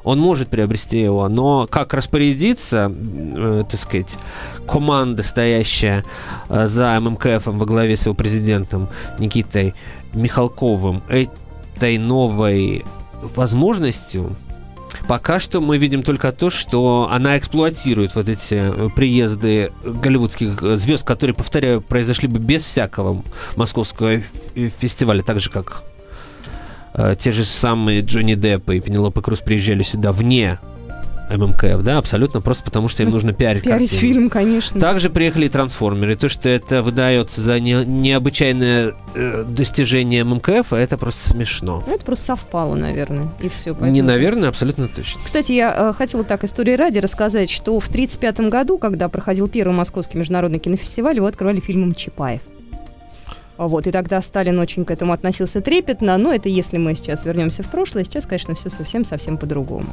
он 0.06 0.20
может 0.20 0.48
приобрести 0.48 1.00
его, 1.00 1.28
но 1.28 1.66
как 1.66 1.92
распорядиться, 1.92 2.90
э, 2.90 3.64
так 3.68 3.80
сказать, 3.80 4.16
команда, 4.66 5.24
стоящая 5.24 6.04
э, 6.48 6.68
за 6.68 6.98
ММКФом 7.00 7.58
во 7.58 7.66
главе 7.66 7.96
с 7.96 8.06
его 8.06 8.14
президентом 8.14 8.88
Никитой 9.18 9.74
Михалковым, 10.14 11.02
этой 11.08 11.98
новой 11.98 12.84
возможностью, 13.20 14.36
Пока 15.08 15.38
что 15.38 15.60
мы 15.60 15.78
видим 15.78 16.02
только 16.02 16.32
то, 16.32 16.48
что 16.50 17.08
она 17.12 17.36
эксплуатирует 17.36 18.14
вот 18.14 18.28
эти 18.28 18.54
э, 18.54 18.88
приезды 18.94 19.72
голливудских 19.84 20.60
звезд, 20.78 21.04
которые, 21.04 21.34
повторяю, 21.34 21.80
произошли 21.80 22.28
бы 22.28 22.38
без 22.38 22.64
всякого 22.64 23.22
московского 23.56 24.20
фестиваля, 24.54 25.22
так 25.22 25.38
же, 25.40 25.50
как 25.50 25.84
Э, 25.84 25.95
те 27.18 27.32
же 27.32 27.44
самые 27.44 28.00
Джонни 28.00 28.34
Депп 28.34 28.70
и 28.70 28.80
Пенелопа 28.80 29.22
Круз 29.22 29.40
приезжали 29.40 29.82
сюда 29.82 30.12
вне 30.12 30.58
ММКФ, 31.30 31.82
да, 31.82 31.98
абсолютно 31.98 32.40
просто 32.40 32.64
потому, 32.64 32.88
что 32.88 33.02
им 33.02 33.10
нужно 33.10 33.32
пиарить 33.34 33.64
Пиарить 33.64 33.90
картину. 33.90 34.12
фильм, 34.14 34.30
конечно. 34.30 34.80
Также 34.80 35.10
приехали 35.10 35.46
и 35.46 35.48
трансформеры. 35.48 36.14
То, 36.16 36.28
что 36.28 36.48
это 36.48 36.82
выдается 36.82 37.42
за 37.42 37.58
не, 37.58 37.84
необычайное 37.84 38.94
э, 39.14 39.44
достижение 39.44 40.24
ММКФ, 40.24 40.72
это 40.72 40.96
просто 40.96 41.30
смешно. 41.30 41.82
Ну, 41.86 41.94
это 41.94 42.04
просто 42.04 42.26
совпало, 42.26 42.74
наверное, 42.76 43.28
и 43.40 43.48
все. 43.48 43.72
Поэтому... 43.72 43.90
Не 43.90 44.02
наверное, 44.02 44.48
абсолютно 44.48 44.88
точно. 44.88 45.20
Кстати, 45.24 45.52
я 45.52 45.74
э, 45.90 45.92
хотела 45.92 46.22
так 46.22 46.44
истории 46.44 46.74
ради 46.76 46.98
рассказать, 46.98 47.50
что 47.50 47.78
в 47.80 47.88
1935 47.88 48.48
году, 48.50 48.78
когда 48.78 49.08
проходил 49.08 49.48
первый 49.48 49.72
московский 49.74 50.18
международный 50.18 50.58
кинофестиваль, 50.58 51.16
его 51.16 51.26
открывали 51.26 51.60
фильмом 51.60 51.94
«Чапаев». 51.94 52.40
Вот, 53.58 53.86
и 53.86 53.90
тогда 53.90 54.20
Сталин 54.20 54.58
очень 54.58 54.84
к 54.84 54.90
этому 54.90 55.12
относился 55.12 55.60
трепетно, 55.60 56.16
но 56.18 56.32
это 56.32 56.48
если 56.48 56.78
мы 56.78 56.94
сейчас 56.94 57.24
вернемся 57.24 57.62
в 57.62 57.70
прошлое, 57.70 58.04
сейчас, 58.04 58.26
конечно, 58.26 58.54
все 58.54 58.68
совсем-совсем 58.68 59.38
по-другому. 59.38 59.88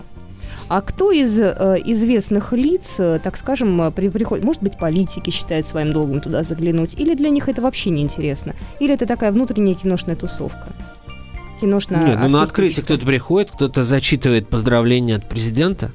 А 0.70 0.82
кто 0.82 1.12
из 1.12 1.38
э, 1.39 1.82
известных 1.86 2.53
лиц, 2.53 2.96
э, 2.98 3.20
так 3.24 3.38
скажем, 3.38 3.82
э, 3.82 3.91
при, 3.91 4.10
приходит, 4.10 4.46
может 4.46 4.62
быть, 4.62 4.77
политики 4.77 5.29
считают 5.29 5.65
своим 5.65 5.91
долгом 5.91 6.22
туда 6.22 6.43
заглянуть, 6.43 6.93
или 6.98 7.15
для 7.15 7.29
них 7.29 7.50
это 7.50 7.62
вообще 7.62 7.89
не 7.89 8.01
интересно, 8.01 8.55
или 8.79 8.93
это 8.93 9.05
такая 9.05 9.32
внутренняя 9.32 9.75
киношная 9.75 10.15
тусовка? 10.15 10.67
Киношная 11.62 12.01
Нет, 12.01 12.20
ну 12.20 12.29
на 12.29 12.43
открытие 12.43 12.84
кто-то 12.84 13.05
приходит, 13.05 13.51
кто-то 13.51 13.84
зачитывает 13.84 14.48
поздравления 14.48 15.15
от 15.15 15.27
президента, 15.27 15.91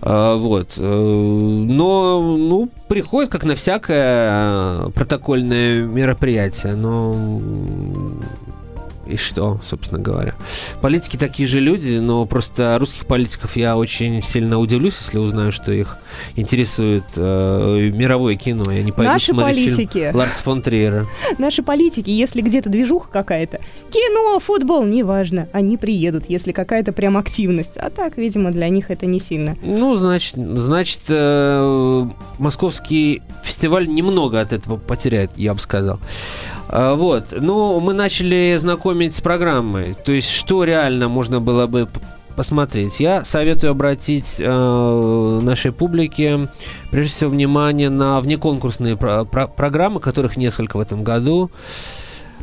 вот. 0.00 0.74
Э, 0.78 0.82
но, 0.82 2.36
ну, 2.36 2.68
приходит 2.88 3.30
как 3.30 3.44
на 3.44 3.54
всякое 3.54 4.88
протокольное 4.90 5.84
мероприятие, 5.84 6.74
но 6.74 7.14
и 9.06 9.16
что, 9.16 9.60
собственно 9.62 10.00
говоря. 10.00 10.34
Политики 10.80 11.16
такие 11.16 11.48
же 11.48 11.60
люди, 11.60 11.98
но 11.98 12.24
просто 12.26 12.76
русских 12.78 13.06
политиков 13.06 13.56
я 13.56 13.76
очень 13.76 14.22
сильно 14.22 14.58
удивлюсь, 14.58 14.96
если 15.00 15.18
узнаю, 15.18 15.52
что 15.52 15.72
их 15.72 15.98
интересует 16.34 17.04
э, 17.16 17.90
мировое 17.92 18.36
кино. 18.36 18.70
Я 18.70 18.82
не 18.82 18.92
пойду 18.92 19.12
Наши 19.12 19.32
смотреть 19.32 19.76
политики. 19.76 19.98
фильм 19.98 20.16
Ларс 20.16 20.34
фон 20.38 20.62
Триера. 20.62 21.06
Наши 21.38 21.62
политики, 21.62 22.10
если 22.10 22.40
где-то 22.40 22.68
движуха 22.70 23.08
какая-то, 23.10 23.60
кино, 23.90 24.38
футбол, 24.40 24.84
неважно, 24.84 25.48
они 25.52 25.76
приедут, 25.76 26.24
если 26.28 26.52
какая-то 26.52 26.92
прям 26.92 27.16
активность. 27.16 27.76
А 27.76 27.90
так, 27.90 28.16
видимо, 28.16 28.50
для 28.50 28.68
них 28.68 28.90
это 28.90 29.06
не 29.06 29.20
сильно. 29.20 29.56
Ну, 29.62 29.94
значит, 29.96 30.34
значит 30.36 31.00
э, 31.08 32.06
московский 32.38 33.22
фестиваль 33.42 33.88
немного 33.88 34.40
от 34.40 34.52
этого 34.52 34.76
потеряет, 34.76 35.30
я 35.36 35.54
бы 35.54 35.60
сказал. 35.60 35.98
А, 36.68 36.94
Вот. 36.94 37.32
Ну, 37.32 37.80
мы 37.80 37.92
начали 37.92 38.56
знакомить 38.58 39.14
с 39.14 39.20
программой. 39.20 39.94
То 39.94 40.12
есть, 40.12 40.30
что 40.30 40.64
реально 40.64 41.08
можно 41.08 41.40
было 41.40 41.66
бы 41.66 41.88
посмотреть. 42.34 43.00
Я 43.00 43.24
советую 43.24 43.70
обратить 43.70 44.36
э, 44.38 45.40
нашей 45.42 45.72
публике, 45.72 46.48
прежде 46.90 47.10
всего, 47.10 47.30
внимание 47.30 47.88
на 47.88 48.20
внеконкурсные 48.20 48.96
про- 48.96 49.24
про- 49.24 49.46
программы, 49.46 50.00
которых 50.00 50.36
несколько 50.36 50.76
в 50.76 50.80
этом 50.80 51.02
году. 51.02 51.50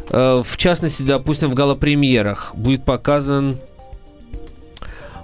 Э, 0.10 0.42
в 0.44 0.58
частности, 0.58 1.04
допустим, 1.04 1.50
в 1.52 1.54
галопремьерах 1.54 2.56
будет 2.56 2.84
показан 2.86 3.58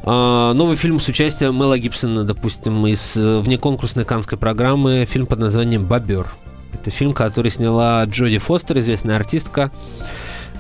а, 0.02 0.54
новый 0.54 0.78
фильм 0.78 1.00
с 1.00 1.08
участием 1.10 1.56
Мэла 1.56 1.78
Гибсона, 1.78 2.24
допустим, 2.24 2.88
из 2.88 3.18
э, 3.18 3.40
внеконкурсной 3.40 4.06
канской 4.06 4.38
программы, 4.38 5.06
фильм 5.06 5.26
под 5.26 5.40
названием 5.40 5.86
«Бобер». 5.86 6.28
Это 6.74 6.92
фильм, 6.92 7.14
который 7.14 7.52
сняла 7.52 8.04
Джоди 8.06 8.38
Фостер, 8.38 8.80
известная 8.80 9.16
артистка, 9.16 9.72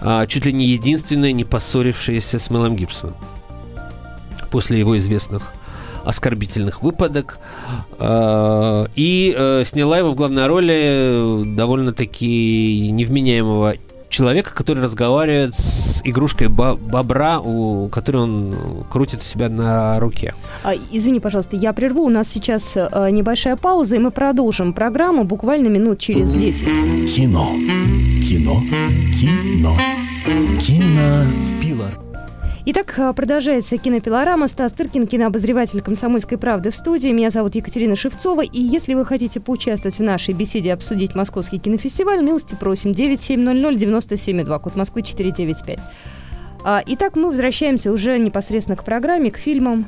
а, 0.01 0.25
чуть 0.28 0.46
ли 0.46 0.54
не 0.54 0.66
единственная, 0.66 1.32
не 1.32 1.44
поссорившаяся 1.44 2.39
с 2.39 2.50
Мелом 2.50 2.75
Гибсоном 2.75 3.16
после 4.50 4.80
его 4.80 4.98
известных 4.98 5.54
оскорбительных 6.04 6.82
выпадок. 6.82 7.39
А, 8.00 8.88
И 8.96 9.34
э, 9.38 9.63
сняла 9.66 10.00
его 10.00 10.12
в 10.12 10.16
главной 10.16 10.48
роли 10.48 11.56
довольно-таки 11.56 12.89
невменяемого 12.92 13.75
человека, 14.10 14.54
который 14.54 14.84
разговаривает 14.84 15.56
с 15.56 16.01
игрушкой 16.04 16.48
ба- 16.48 16.75
бобра, 16.75 17.39
у 17.39 17.88
которой 17.89 18.18
он 18.24 18.56
крутит 18.89 19.22
у 19.22 19.24
себя 19.24 19.50
на 19.50 20.00
руке. 20.00 20.34
А, 20.63 20.74
извини, 20.92 21.20
пожалуйста, 21.20 21.56
я 21.56 21.74
прерву. 21.74 22.04
У 22.04 22.10
нас 22.10 22.28
сейчас 22.28 22.75
э, 22.75 22.88
небольшая 23.12 23.56
пауза, 23.56 23.96
и 23.96 24.00
мы 24.00 24.12
продолжим 24.12 24.74
программу 24.74 25.24
буквально 25.24 25.68
минут 25.68 26.00
через 26.00 26.34
10. 26.34 26.66
Кино. 27.16 27.48
Кино. 28.22 28.62
Кино. 29.13 29.78
Кинопилор. 30.60 31.59
Итак, 32.72 33.00
а, 33.00 33.14
продолжается 33.14 33.80
кинопилорама. 33.80 34.48
Стас 34.48 34.74
Тыркин, 34.74 35.08
кинообозреватель 35.08 35.82
«Комсомольской 35.82 36.38
правды» 36.38 36.70
в 36.70 36.76
студии. 36.76 37.08
Меня 37.08 37.32
зовут 37.32 37.56
Екатерина 37.56 37.96
Шевцова. 37.96 38.44
И 38.44 38.62
если 38.62 38.94
вы 38.94 39.08
хотите 39.08 39.40
поучаствовать 39.40 39.98
в 39.98 40.04
нашей 40.04 40.36
беседе, 40.36 40.72
обсудить 40.72 41.16
Московский 41.16 41.58
кинофестиваль, 41.58 42.22
милости 42.22 42.54
просим. 42.54 42.92
9700-97-2, 42.92 44.60
код 44.62 44.76
Москвы 44.76 45.02
495. 45.02 45.80
А, 46.64 46.84
Итак, 46.86 47.16
мы 47.16 47.30
возвращаемся 47.30 47.92
уже 47.92 48.20
непосредственно 48.20 48.76
к 48.76 48.84
программе, 48.84 49.32
к 49.32 49.38
фильмам. 49.38 49.88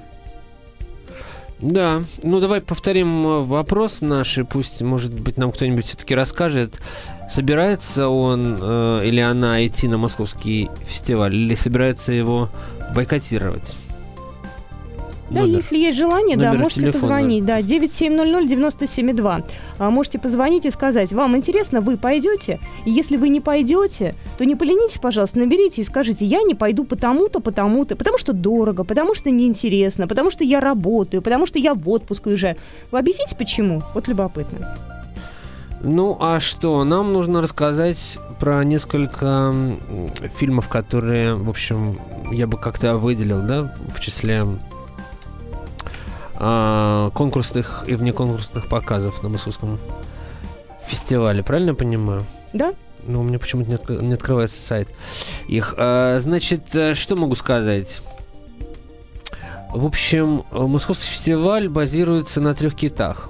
Да, 1.60 2.02
ну 2.24 2.40
давай 2.40 2.62
повторим 2.62 3.28
э, 3.28 3.44
вопрос 3.44 4.02
наш, 4.02 4.40
и 4.40 4.44
пусть, 4.44 4.82
может 4.82 5.14
быть, 5.14 5.38
нам 5.38 5.52
кто-нибудь 5.52 5.86
все-таки 5.86 6.16
расскажет, 6.16 6.80
собирается 7.32 8.10
он 8.10 8.60
э, 8.62 9.02
или 9.06 9.22
она 9.22 9.66
идти 9.66 9.88
на 9.88 9.98
московский 9.98 10.70
фестиваль, 10.86 11.34
или 11.34 11.56
собирается 11.56 12.12
его 12.12 12.50
бойкотировать? 12.94 13.78
Да, 15.30 15.42
Номер. 15.42 15.56
если 15.56 15.78
есть 15.78 15.98
желание, 15.98 16.36
да, 16.36 16.48
Номер 16.48 16.64
можете 16.64 16.82
телефона. 16.82 17.02
позвонить. 17.02 17.46
Да, 17.46 17.62
9700-97-2. 17.62 19.46
А, 19.78 19.90
можете 19.90 20.20
позвонить 20.20 20.66
и 20.66 20.70
сказать, 20.70 21.14
вам 21.14 21.38
интересно, 21.38 21.80
вы 21.80 21.96
пойдете? 21.96 22.60
И 22.84 22.92
если 22.92 23.16
вы 23.16 23.30
не 23.30 23.40
пойдете, 23.40 24.14
то 24.38 24.44
не 24.44 24.58
поленитесь, 24.58 24.98
пожалуйста, 24.98 25.40
наберите 25.40 25.84
и 25.84 25.86
скажите, 25.86 26.26
я 26.26 26.42
не 26.44 26.54
пойду 26.54 26.84
потому-то, 26.84 27.40
потому-то, 27.40 27.96
потому 27.96 28.18
что 28.18 28.34
дорого, 28.34 28.84
потому 28.84 29.16
что 29.16 29.32
неинтересно, 29.32 30.06
потому 30.06 30.32
что 30.32 30.44
я 30.44 30.60
работаю, 30.60 31.22
потому 31.22 31.46
что 31.46 31.60
я 31.60 31.76
в 31.76 31.88
отпуск 31.88 32.26
уезжаю. 32.26 32.58
Вы 32.92 33.00
объясните, 33.00 33.34
почему? 33.38 33.82
Вот 33.94 34.10
любопытно. 34.10 34.76
Ну, 35.84 36.16
а 36.20 36.40
что? 36.40 36.84
Нам 36.84 37.12
нужно 37.12 37.42
рассказать 37.42 38.20
про 38.40 38.64
несколько 38.64 39.54
фильмов, 40.30 40.68
которые, 40.68 41.34
в 41.34 41.50
общем, 41.50 41.98
я 42.32 42.46
бы 42.46 42.58
как-то 42.58 42.98
выделил, 42.98 43.42
да, 43.42 43.74
в 43.94 44.00
числе 44.00 44.46
а, 46.36 47.10
конкурсных 47.12 47.84
и 47.88 47.96
внеконкурсных 47.96 48.68
показов 48.68 49.24
на 49.24 49.30
московском 49.30 49.80
фестивале. 50.84 51.44
Правильно 51.44 51.70
я 51.70 51.76
понимаю? 51.76 52.26
Да? 52.54 52.76
Ну, 53.04 53.22
у 53.22 53.24
меня 53.24 53.40
почему-то 53.40 53.70
не, 53.70 53.76
отк- 53.76 54.04
не 54.04 54.14
открывается 54.14 54.62
сайт 54.62 54.88
их. 55.48 55.74
А, 55.78 56.20
значит, 56.20 56.76
э, 56.76 56.94
что 56.94 57.16
могу 57.16 57.34
сказать? 57.34 58.04
В 59.74 59.84
общем, 59.84 60.44
э, 60.52 60.60
московский 60.60 61.08
фестиваль 61.08 61.70
базируется 61.70 62.40
на 62.40 62.54
трех 62.54 62.76
китах 62.76 63.30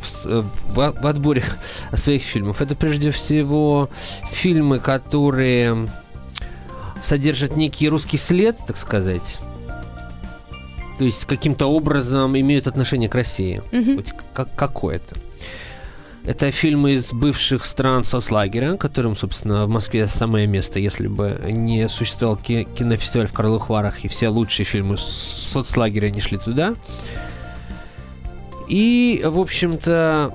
в, 0.00 0.26
э, 0.26 0.42
в, 0.66 0.80
о- 0.80 0.92
в 0.92 1.06
отборе 1.06 1.42
своих 1.94 2.22
фильмов. 2.22 2.60
Это 2.62 2.74
прежде 2.74 3.10
всего 3.10 3.88
фильмы, 4.30 4.78
которые 4.78 5.88
содержат 7.02 7.56
некий 7.56 7.88
русский 7.88 8.16
след, 8.16 8.56
так 8.66 8.76
сказать. 8.76 9.38
То 10.98 11.04
есть 11.04 11.24
каким-то 11.24 11.66
образом 11.66 12.38
имеют 12.38 12.66
отношение 12.66 13.08
к 13.08 13.14
России 13.14 13.62
Мгм. 13.72 13.96
хоть 13.96 14.12
как, 14.34 14.54
какое-то. 14.54 15.16
Это 16.24 16.52
фильмы 16.52 16.92
из 16.92 17.12
бывших 17.12 17.64
стран 17.64 18.04
соцлагеря, 18.04 18.76
которым, 18.76 19.16
собственно, 19.16 19.66
в 19.66 19.68
Москве 19.68 20.06
самое 20.06 20.46
место, 20.46 20.78
если 20.78 21.08
бы 21.08 21.40
не 21.50 21.88
существовал 21.88 22.36
ки- 22.36 22.62
кинофестиваль 22.78 23.26
в 23.26 23.32
Карловых 23.32 23.68
Варах, 23.68 24.04
и 24.04 24.08
все 24.08 24.28
лучшие 24.28 24.64
фильмы 24.64 24.96
соцлагеря 24.98 26.10
не 26.10 26.20
шли 26.20 26.38
туда. 26.38 26.74
И, 28.68 29.22
в 29.24 29.38
общем-то, 29.38 30.34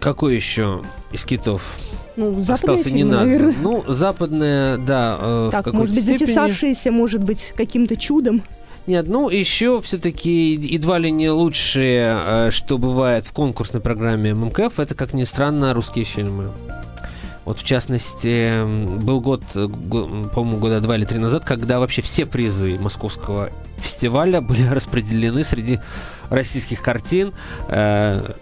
какой 0.00 0.36
еще 0.36 0.82
из 1.12 1.24
китов 1.24 1.78
Ну, 2.16 2.40
остался 2.48 2.90
не 2.90 3.04
назван? 3.04 3.54
Ну, 3.60 3.84
западная, 3.86 4.76
да, 4.78 5.18
э, 5.20 5.46
в 5.48 5.50
Так, 5.50 5.64
какой-то 5.64 5.78
может 5.78 5.94
быть, 5.94 6.04
степени. 6.04 6.26
затесавшиеся, 6.26 6.90
может 6.92 7.22
быть, 7.22 7.52
каким-то 7.56 7.96
чудом. 7.96 8.42
Нет, 8.86 9.06
ну 9.08 9.28
еще 9.28 9.80
все-таки 9.82 10.54
едва 10.54 10.98
ли 10.98 11.10
не 11.10 11.28
лучшее, 11.30 12.16
э, 12.24 12.50
что 12.50 12.78
бывает 12.78 13.26
в 13.26 13.32
конкурсной 13.32 13.82
программе 13.82 14.34
ММКФ, 14.34 14.80
это, 14.80 14.94
как 14.94 15.12
ни 15.12 15.24
странно, 15.24 15.74
русские 15.74 16.04
фильмы. 16.04 16.50
Вот 17.44 17.58
в 17.58 17.64
частности, 17.64 18.64
был 18.98 19.20
год, 19.20 19.42
по-моему, 19.52 20.58
года 20.58 20.80
два 20.80 20.96
или 20.96 21.04
три 21.04 21.18
назад, 21.18 21.44
когда 21.44 21.78
вообще 21.80 22.00
все 22.02 22.24
призы 22.26 22.78
московского 22.78 23.50
фестиваля 23.76 24.40
были 24.40 24.62
распределены 24.70 25.44
среди 25.44 25.80
российских 26.30 26.82
картин. 26.82 27.32
э, 27.68 28.32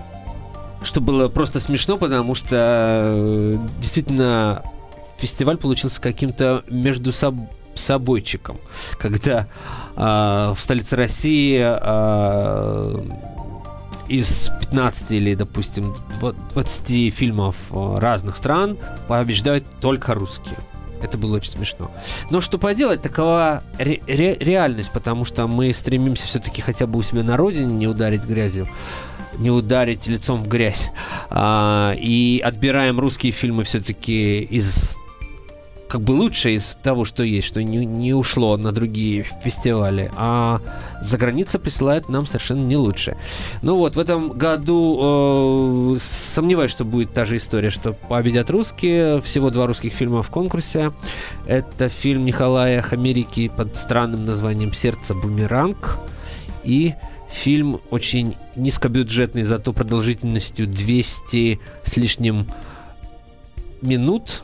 Что 0.83 1.01
было 1.01 1.29
просто 1.29 1.59
смешно, 1.61 1.99
потому 1.99 2.35
что 2.37 2.55
э, 2.57 3.59
действительно 3.81 4.63
фестиваль 5.19 5.57
получился 5.57 6.01
каким-то 6.01 6.63
между 6.69 7.11
соб- 7.11 7.49
собойчиком, 7.75 8.59
когда 8.99 9.49
а, 9.97 10.55
в 10.55 10.61
столице 10.61 10.95
России 10.97 11.59
а, 11.61 13.05
из 14.09 14.51
15 14.61 15.11
или, 15.13 15.35
допустим, 15.35 15.95
дв- 16.21 16.37
20 16.55 17.13
фильмов 17.15 17.57
а, 17.71 17.99
разных 18.01 18.37
стран 18.37 18.79
побеждают 19.09 19.65
только 19.81 20.15
русские. 20.15 20.57
Это 21.03 21.19
было 21.19 21.37
очень 21.37 21.53
смешно. 21.53 21.91
Но 22.31 22.41
что 22.41 22.59
поделать, 22.59 23.03
такова 23.03 23.63
ре- 23.79 24.01
ре- 24.07 24.37
реальность, 24.39 24.91
потому 24.93 25.25
что 25.25 25.47
мы 25.47 25.73
стремимся 25.73 26.27
все-таки 26.27 26.61
хотя 26.63 26.87
бы 26.87 26.99
у 26.99 27.03
себя 27.03 27.23
на 27.23 27.37
родине 27.37 27.73
не 27.73 27.87
ударить 27.87 28.23
грязью, 28.25 28.69
не 29.39 29.51
ударить 29.51 30.07
лицом 30.07 30.43
в 30.43 30.49
грязь. 30.49 30.91
А, 31.31 31.95
и 31.97 32.41
отбираем 32.45 32.99
русские 32.99 33.33
фильмы 33.33 33.65
все-таки 33.65 34.41
из 34.41 34.97
как 35.89 36.03
бы 36.03 36.13
лучшее 36.13 36.57
из 36.57 36.77
того, 36.83 37.05
что 37.05 37.23
есть, 37.23 37.47
что 37.47 37.63
не, 37.63 37.85
не 37.87 38.13
ушло 38.13 38.57
на 38.57 38.73
другие 38.73 39.23
фестивали, 39.23 40.11
а 40.17 40.61
за 41.01 41.17
граница 41.17 41.59
присылает 41.59 42.09
нам 42.09 42.27
совершенно 42.27 42.65
не 42.65 42.77
лучше. 42.77 43.17
Ну 43.63 43.77
вот, 43.77 43.97
в 43.97 43.99
этом 43.99 44.31
году 44.31 45.95
э, 45.97 45.99
сомневаюсь, 46.01 46.71
что 46.71 46.85
будет 46.85 47.15
та 47.15 47.25
же 47.25 47.37
история, 47.37 47.71
что 47.71 47.95
победят 47.95 48.51
русские. 48.51 49.21
Всего 49.23 49.51
два 49.51 49.67
русских 49.67 49.93
фильма 49.93 50.23
в 50.23 50.31
конкурсе. 50.31 50.93
Это 51.47 51.89
фильм 51.89 52.25
Николая 52.25 52.83
Хамерики 52.83 53.49
под 53.49 53.77
странным 53.77 54.27
названием 54.27 54.73
«Сердце 54.73 55.15
бумеранг» 55.15 55.99
и 56.65 56.95
фильм 57.31 57.81
очень 57.91 58.37
низкобюджетный, 58.57 59.43
зато 59.43 59.73
продолжительностью 59.73 60.67
200 60.67 61.61
с 61.85 61.97
лишним 61.97 62.47
минут 63.81 64.43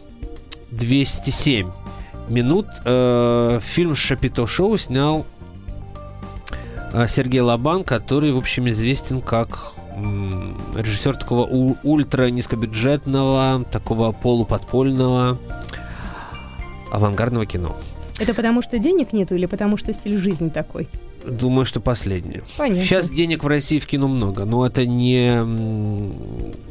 207 0.76 1.70
минут. 2.28 2.66
Э, 2.84 3.58
фильм 3.62 3.94
«Шапито 3.94 4.46
Шоу» 4.46 4.76
снял 4.76 5.26
э, 6.92 7.06
Сергей 7.08 7.40
Лобан, 7.40 7.84
который, 7.84 8.32
в 8.32 8.38
общем, 8.38 8.68
известен 8.68 9.20
как 9.20 9.74
режиссер 10.76 11.16
такого 11.16 11.46
ультра 11.84 12.28
низкобюджетного, 12.28 13.64
такого 13.70 14.10
полуподпольного 14.10 15.38
авангардного 16.90 17.46
кино. 17.46 17.76
Это 18.18 18.34
потому 18.34 18.62
что 18.62 18.78
денег 18.78 19.12
нету 19.12 19.34
или 19.34 19.46
потому 19.46 19.76
что 19.76 19.92
стиль 19.92 20.16
жизни 20.16 20.48
такой? 20.48 20.88
Думаю, 21.26 21.64
что 21.64 21.80
последнее. 21.80 22.42
Понятно. 22.58 22.82
Сейчас 22.82 23.10
денег 23.10 23.44
в 23.44 23.46
России 23.46 23.78
в 23.78 23.86
кино 23.86 24.08
много, 24.08 24.44
но 24.44 24.66
это 24.66 24.84
не 24.86 25.42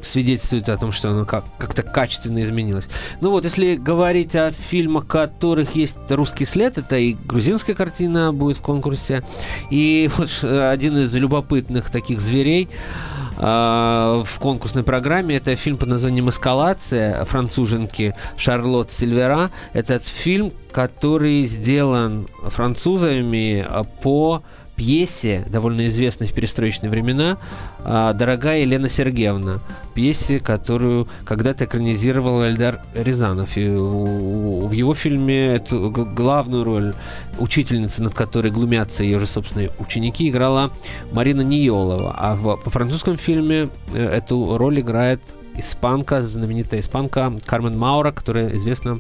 свидетельствует 0.04 0.70
о 0.70 0.78
том, 0.78 0.92
что 0.92 1.10
оно 1.10 1.26
как- 1.26 1.46
как-то 1.58 1.82
качественно 1.82 2.44
изменилось. 2.44 2.86
Ну 3.22 3.32
вот, 3.32 3.46
если 3.46 3.76
говорить 3.76 4.36
о 4.36 4.52
фильмах, 4.52 5.08
которых 5.08 5.76
есть 5.76 5.98
русский 6.10 6.46
след, 6.46 6.78
это 6.78 6.98
и 6.98 7.14
грузинская 7.14 7.76
картина 7.76 8.32
будет 8.32 8.58
в 8.58 8.62
конкурсе, 8.62 9.24
и 9.72 10.10
вот 10.18 10.30
один 10.44 10.98
из 10.98 11.14
любопытных 11.16 11.90
таких 11.90 12.20
зверей 12.22 12.70
в 13.38 14.40
конкурсной 14.40 14.84
программе 14.84 15.38
это 15.38 15.56
фильм 15.56 15.78
под 15.78 15.90
названием 15.90 16.30
«Эскалация» 16.30 17.26
француженки 17.26 18.16
Шарлотт 18.38 18.92
Сильвера. 18.92 19.52
Этот 19.74 20.08
фильм, 20.08 20.54
который 20.72 21.44
сделан 21.44 22.28
французами 22.44 23.66
а, 23.68 23.84
по 23.84 24.44
пьесе, 24.76 25.46
довольно 25.50 25.88
известной 25.88 26.28
в 26.28 26.34
перестроечные 26.34 26.90
времена, 26.90 27.38
а, 27.80 28.14
«Дорогая 28.14 28.62
Елена 28.62 28.90
Сергеевна», 28.90 29.60
пьесе, 29.94 30.40
которую 30.40 31.08
когда-то 31.26 31.66
экранизировал 31.66 32.44
Эльдар 32.44 32.82
Рязанов. 32.94 33.56
И 33.58 33.68
в 33.68 34.72
его 34.72 34.96
фильме 34.96 35.56
эту 35.56 35.92
главную 35.92 36.64
роль 36.64 36.96
учительницы, 37.40 38.02
над 38.02 38.14
которой 38.14 38.52
глумятся 38.52 39.04
ее 39.04 39.20
же 39.20 39.28
собственные 39.28 39.72
ученики, 39.80 40.30
играла 40.30 40.72
Марина 41.12 41.42
Ниелова. 41.42 42.16
А 42.18 42.36
в, 42.36 42.58
по 42.58 42.70
французском 42.70 43.18
фильме 43.18 43.70
э, 43.94 44.06
эту 44.06 44.58
роль 44.58 44.80
играет 44.80 45.22
испанка, 45.56 46.22
знаменитая 46.24 46.80
испанка 46.80 47.34
Кармен 47.46 47.78
Маура, 47.78 48.12
которая 48.12 48.56
известна 48.56 49.00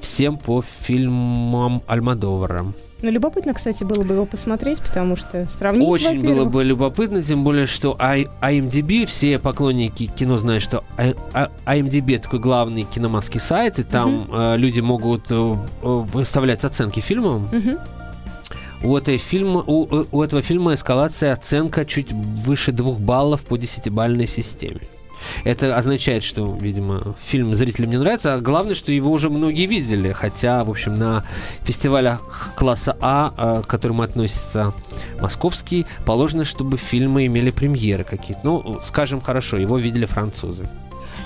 всем 0.00 0.36
по 0.36 0.62
фильмам 0.62 1.82
Альмадовара. 1.86 2.74
Ну, 3.00 3.10
любопытно, 3.10 3.54
кстати, 3.54 3.84
было 3.84 4.02
бы 4.02 4.14
его 4.14 4.26
посмотреть, 4.26 4.80
потому 4.80 5.14
что 5.14 5.46
сравнить, 5.46 5.88
Очень 5.88 6.20
было 6.20 6.44
бы 6.44 6.64
любопытно, 6.64 7.22
тем 7.22 7.44
более, 7.44 7.66
что 7.66 7.96
IMDb, 8.00 9.06
все 9.06 9.38
поклонники 9.38 10.06
кино 10.06 10.36
знают, 10.36 10.64
что 10.64 10.82
IMDb 10.96 12.18
такой 12.18 12.40
главный 12.40 12.82
киноматский 12.84 13.40
сайт, 13.40 13.78
и 13.78 13.84
там 13.84 14.28
э, 14.32 14.56
люди 14.56 14.80
могут 14.80 15.30
э, 15.30 15.34
э, 15.34 15.56
выставлять 15.82 16.64
оценки 16.64 16.98
фильмам. 17.00 17.48
Мгм. 17.52 17.78
У, 18.82 18.96
этой 18.96 19.16
фильма, 19.18 19.62
у, 19.66 20.06
у- 20.10 20.22
этого 20.22 20.42
фильма 20.42 20.74
эскалация 20.74 21.32
оценка 21.32 21.84
чуть 21.84 22.12
выше 22.12 22.72
двух 22.72 22.98
баллов 22.98 23.42
по 23.42 23.56
десятибалльной 23.56 24.26
системе. 24.26 24.80
Это 25.44 25.76
означает, 25.76 26.22
что, 26.22 26.56
видимо, 26.60 27.14
фильм 27.22 27.54
зрителям 27.54 27.90
не 27.90 27.98
нравится, 27.98 28.34
а 28.34 28.40
главное, 28.40 28.74
что 28.74 28.92
его 28.92 29.10
уже 29.10 29.30
многие 29.30 29.66
видели, 29.66 30.12
хотя, 30.12 30.64
в 30.64 30.70
общем, 30.70 30.94
на 30.94 31.24
фестивалях 31.62 32.52
класса 32.56 32.96
А, 33.00 33.34
э, 33.36 33.62
к 33.62 33.66
которым 33.66 34.00
относится 34.00 34.72
московский, 35.20 35.86
положено, 36.04 36.44
чтобы 36.44 36.76
фильмы 36.76 37.26
имели 37.26 37.50
премьеры 37.50 38.04
какие-то. 38.04 38.40
Ну, 38.42 38.80
скажем, 38.82 39.20
хорошо, 39.20 39.56
его 39.56 39.78
видели 39.78 40.06
французы. 40.06 40.68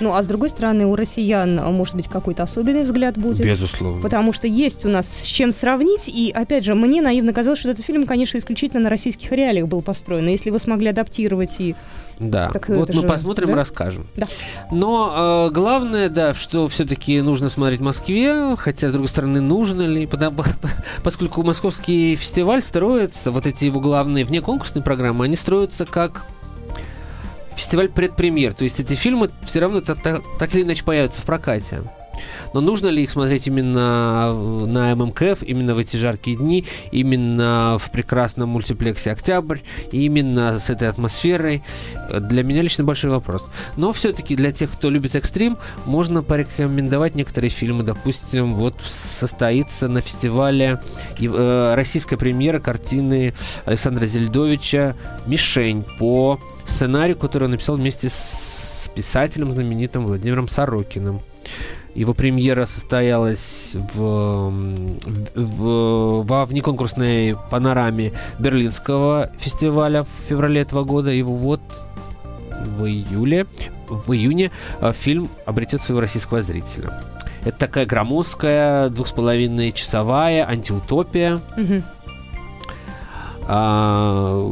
Ну, 0.02 0.14
а 0.14 0.22
с 0.22 0.26
другой 0.26 0.48
стороны, 0.48 0.84
у 0.84 0.96
россиян, 0.96 1.58
а, 1.60 1.70
может 1.70 1.94
быть, 1.94 2.08
какой-то 2.08 2.42
особенный 2.42 2.82
взгляд 2.82 3.16
будет. 3.16 3.44
Безусловно. 3.44 4.02
Потому 4.02 4.32
что 4.32 4.48
есть 4.48 4.84
у 4.84 4.88
нас 4.88 5.08
с 5.08 5.26
чем 5.26 5.52
сравнить. 5.52 6.08
И, 6.08 6.32
опять 6.34 6.64
же, 6.64 6.74
мне 6.74 7.00
наивно 7.00 7.32
казалось, 7.32 7.60
что 7.60 7.70
этот 7.70 7.84
фильм, 7.84 8.04
конечно, 8.04 8.36
исключительно 8.36 8.82
на 8.82 8.90
российских 8.90 9.30
реалиях 9.30 9.68
был 9.68 9.80
построен. 9.80 10.26
И 10.26 10.32
если 10.32 10.50
вы 10.50 10.58
смогли 10.58 10.88
адаптировать 10.88 11.52
и... 11.60 11.76
Да, 12.18 12.50
Так 12.52 12.68
вот 12.68 12.88
мы 12.88 13.02
же, 13.02 13.08
посмотрим 13.08 13.46
да? 13.46 13.52
и 13.52 13.56
расскажем. 13.56 14.06
Да. 14.16 14.26
Но 14.70 15.48
э, 15.48 15.52
главное, 15.52 16.08
да, 16.08 16.34
что 16.34 16.66
все-таки 16.68 17.20
нужно 17.20 17.48
смотреть 17.48 17.80
в 17.80 17.84
Москве, 17.84 18.56
хотя, 18.56 18.88
с 18.88 18.92
другой 18.92 19.08
стороны, 19.08 19.40
нужно 19.40 19.82
ли, 19.82 20.06
потому- 20.06 20.42
поскольку 21.04 21.42
московский 21.42 22.16
фестиваль 22.16 22.62
строится, 22.62 23.30
вот 23.30 23.46
эти 23.46 23.64
его 23.64 23.80
главные 23.80 24.24
внеконкурсные 24.24 24.82
программы, 24.82 25.24
они 25.24 25.36
строятся 25.36 25.86
как 25.86 26.26
фестиваль 27.56 27.88
предпремьер, 27.88 28.54
то 28.54 28.64
есть 28.64 28.80
эти 28.80 28.94
фильмы 28.94 29.30
все 29.44 29.60
равно 29.60 29.80
та- 29.80 29.94
та- 29.94 30.20
так 30.38 30.54
или 30.54 30.62
иначе 30.62 30.84
появятся 30.84 31.22
в 31.22 31.24
прокате. 31.24 31.82
Но 32.52 32.60
нужно 32.60 32.88
ли 32.88 33.02
их 33.02 33.10
смотреть 33.10 33.46
именно 33.46 34.32
на 34.66 34.94
ММКФ, 34.94 35.42
именно 35.42 35.74
в 35.74 35.78
эти 35.78 35.96
жаркие 35.96 36.36
дни, 36.36 36.66
именно 36.90 37.76
в 37.78 37.90
прекрасном 37.90 38.50
мультиплексе 38.50 39.12
«Октябрь», 39.12 39.58
именно 39.90 40.58
с 40.58 40.70
этой 40.70 40.88
атмосферой? 40.88 41.62
Для 42.10 42.42
меня 42.42 42.62
лично 42.62 42.84
большой 42.84 43.10
вопрос. 43.10 43.44
Но 43.76 43.92
все-таки 43.92 44.36
для 44.36 44.52
тех, 44.52 44.70
кто 44.70 44.90
любит 44.90 45.14
экстрим, 45.16 45.58
можно 45.86 46.22
порекомендовать 46.22 47.14
некоторые 47.14 47.50
фильмы. 47.50 47.84
Допустим, 47.84 48.54
вот 48.54 48.74
состоится 48.84 49.88
на 49.88 50.00
фестивале 50.00 50.80
э, 51.20 51.74
российская 51.74 52.16
премьера 52.16 52.60
картины 52.60 53.34
Александра 53.64 54.06
Зельдовича 54.06 54.96
«Мишень» 55.26 55.84
по 55.98 56.38
сценарию, 56.66 57.16
который 57.16 57.44
он 57.44 57.52
написал 57.52 57.76
вместе 57.76 58.08
с 58.08 58.88
писателем 58.94 59.50
знаменитым 59.50 60.06
Владимиром 60.06 60.48
Сорокиным. 60.48 61.22
Его 61.94 62.14
премьера 62.14 62.64
состоялась 62.66 63.72
в, 63.74 64.50
в- 65.34 66.22
во 66.26 66.44
внеконкурсной 66.46 67.36
панораме 67.50 68.12
Берлинского 68.38 69.30
фестиваля 69.38 70.04
в 70.04 70.08
феврале 70.28 70.62
этого 70.62 70.84
года. 70.84 71.10
И 71.12 71.20
вот 71.22 71.60
в 72.64 72.84
июле, 72.86 73.46
в 73.88 74.10
июне 74.12 74.50
э, 74.80 74.92
фильм 74.94 75.28
обретет 75.44 75.82
своего 75.82 76.00
российского 76.00 76.40
зрителя. 76.42 77.02
Это 77.44 77.58
такая 77.58 77.84
громоздкая, 77.86 78.88
двух 78.88 79.08
с 79.08 79.12
половиной 79.12 79.72
часовая 79.72 80.48
антиутопия, 80.48 81.40
а, 83.48 84.48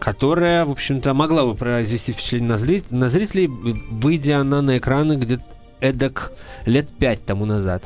которая, 0.00 0.64
в 0.66 0.72
общем-то, 0.72 1.14
могла 1.14 1.44
бы 1.46 1.54
произвести 1.54 2.12
впечатление 2.12 2.48
на, 2.50 2.56
зрит- 2.58 2.90
на 2.90 3.08
зрителей, 3.08 3.46
выйдя 3.46 4.40
она 4.40 4.60
на 4.62 4.78
экраны 4.78 5.14
где-то 5.16 5.44
эдак 5.80 6.32
лет 6.64 6.88
пять 6.88 7.24
тому 7.24 7.44
назад. 7.44 7.84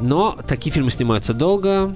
Но 0.00 0.38
такие 0.46 0.72
фильмы 0.72 0.90
снимаются 0.90 1.34
долго 1.34 1.94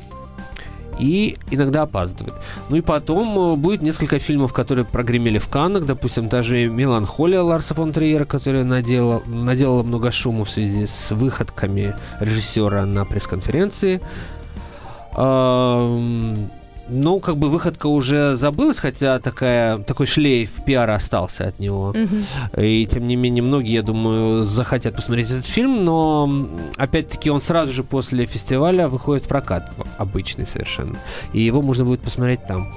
и 0.98 1.36
иногда 1.50 1.82
опаздывают. 1.82 2.36
Ну 2.68 2.76
и 2.76 2.80
потом 2.80 3.52
э, 3.54 3.56
будет 3.56 3.82
несколько 3.82 4.18
фильмов, 4.18 4.52
которые 4.52 4.84
прогремели 4.84 5.38
в 5.38 5.48
Каннах, 5.48 5.86
допустим, 5.86 6.28
даже 6.28 6.66
«Меланхолия» 6.66 7.42
Ларса 7.42 7.74
фон 7.74 7.92
Триера, 7.92 8.24
которая 8.24 8.64
наделала, 8.64 9.22
наделала 9.26 9.82
много 9.82 10.12
шума 10.12 10.44
в 10.44 10.50
связи 10.50 10.86
с 10.86 11.10
выходками 11.10 11.96
режиссера 12.20 12.84
на 12.84 13.04
пресс-конференции. 13.04 14.00
Ну, 16.92 17.20
как 17.20 17.36
бы 17.36 17.48
выходка 17.50 17.86
уже 17.86 18.34
забылась, 18.34 18.78
хотя 18.78 19.20
такая, 19.20 19.78
такой 19.78 20.06
шлейф 20.06 20.50
пиара 20.64 20.94
остался 20.94 21.46
от 21.46 21.58
него. 21.60 21.94
Мгм. 21.94 22.24
И 22.58 22.84
тем 22.86 23.06
не 23.06 23.14
менее, 23.14 23.44
многие, 23.44 23.74
я 23.74 23.82
думаю, 23.82 24.44
захотят 24.44 24.96
посмотреть 24.96 25.30
этот 25.30 25.46
фильм, 25.46 25.84
но 25.84 26.48
опять-таки 26.76 27.30
он 27.30 27.40
сразу 27.40 27.72
же 27.72 27.84
после 27.84 28.26
фестиваля 28.26 28.88
выходит 28.88 29.24
в 29.24 29.28
прокат, 29.28 29.72
обычный 29.98 30.46
совершенно. 30.46 30.98
И 31.32 31.40
его 31.40 31.62
можно 31.62 31.84
будет 31.84 32.00
посмотреть 32.00 32.44
там. 32.46 32.74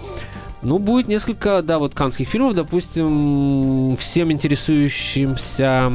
Ну, 0.61 0.77
будет 0.77 1.07
несколько, 1.07 1.61
да, 1.63 1.79
вот 1.79 1.95
канских 1.95 2.27
фильмов, 2.27 2.53
допустим, 2.53 3.97
всем 3.97 4.31
интересующимся 4.31 5.91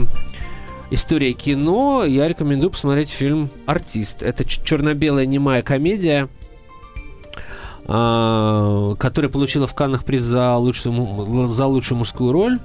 историей 0.90 1.34
кино, 1.34 2.04
я 2.04 2.28
рекомендую 2.28 2.70
посмотреть 2.70 3.10
фильм 3.10 3.50
«Артист». 3.66 4.22
Это 4.22 4.44
черно-белая 4.44 5.26
немая 5.26 5.62
комедия, 5.62 6.28
которая 7.88 9.30
получила 9.30 9.66
в 9.66 9.74
Каннах 9.74 10.04
приз 10.04 10.20
за 10.20 10.56
лучшую, 10.56 11.48
за 11.48 11.66
лучшую 11.66 11.98
мужскую 11.98 12.32
роль. 12.32 12.58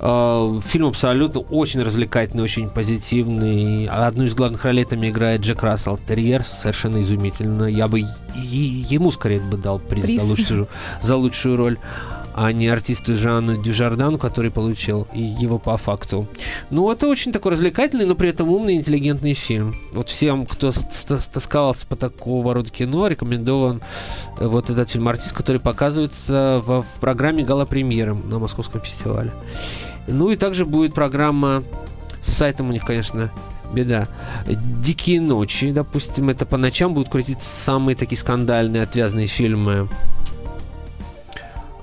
А, 0.00 0.58
Фильм 0.64 0.86
абсолютно 0.86 1.40
очень 1.40 1.82
развлекательный, 1.82 2.44
очень 2.44 2.70
позитивный. 2.70 3.86
Одну 3.86 4.24
из 4.24 4.34
главных 4.34 4.64
ролей 4.64 4.84
там 4.84 5.04
играет 5.06 5.42
Джек 5.42 5.62
Рассел 5.62 5.98
Терьер, 5.98 6.44
совершенно 6.44 7.02
изумительно. 7.02 7.64
Я 7.64 7.88
бы 7.88 8.00
ему 8.34 9.10
скорее 9.10 9.40
бы 9.40 9.56
дал 9.56 9.78
приз, 9.78 10.06
Приз. 10.06 10.22
За, 10.22 10.26
лучшую, 10.26 10.68
за 11.02 11.16
лучшую 11.16 11.56
роль, 11.56 11.78
а 12.34 12.52
не 12.52 12.68
артисту 12.68 13.16
Жанну 13.16 13.60
Дюжардану, 13.60 14.18
который 14.18 14.50
получил 14.50 15.08
его 15.12 15.58
по 15.58 15.76
факту. 15.76 16.28
Ну, 16.70 16.90
это 16.90 17.08
очень 17.08 17.32
такой 17.32 17.52
развлекательный, 17.52 18.04
но 18.06 18.14
при 18.14 18.28
этом 18.28 18.48
умный, 18.48 18.74
интеллигентный 18.76 19.34
фильм. 19.34 19.74
Вот 19.92 20.08
всем, 20.08 20.46
кто 20.46 20.70
с- 20.70 20.86
с- 20.90 21.26
тосковался 21.28 21.86
по 21.86 21.96
такого 21.96 22.54
рода 22.54 22.70
кино, 22.70 23.08
рекомендован 23.08 23.82
э, 24.38 24.46
вот 24.46 24.70
этот 24.70 24.88
фильм 24.90 25.08
«Артист», 25.08 25.32
который 25.32 25.60
показывается 25.60 26.62
в, 26.64 26.82
в 26.82 27.00
программе 27.00 27.42
гала-премьеры 27.44 28.14
на 28.14 28.38
Московском 28.38 28.80
фестивале. 28.80 29.32
Ну 30.06 30.30
и 30.30 30.36
также 30.36 30.64
будет 30.64 30.94
программа 30.94 31.64
с 32.22 32.32
сайтом 32.32 32.68
у 32.68 32.72
них, 32.72 32.84
конечно, 32.84 33.30
беда. 33.72 34.08
«Дикие 34.46 35.20
ночи», 35.20 35.72
допустим, 35.72 36.30
это 36.30 36.46
по 36.46 36.56
ночам 36.56 36.94
будут 36.94 37.10
крутить 37.10 37.42
самые 37.42 37.96
такие 37.96 38.18
скандальные, 38.18 38.82
отвязные 38.82 39.26
фильмы. 39.26 39.88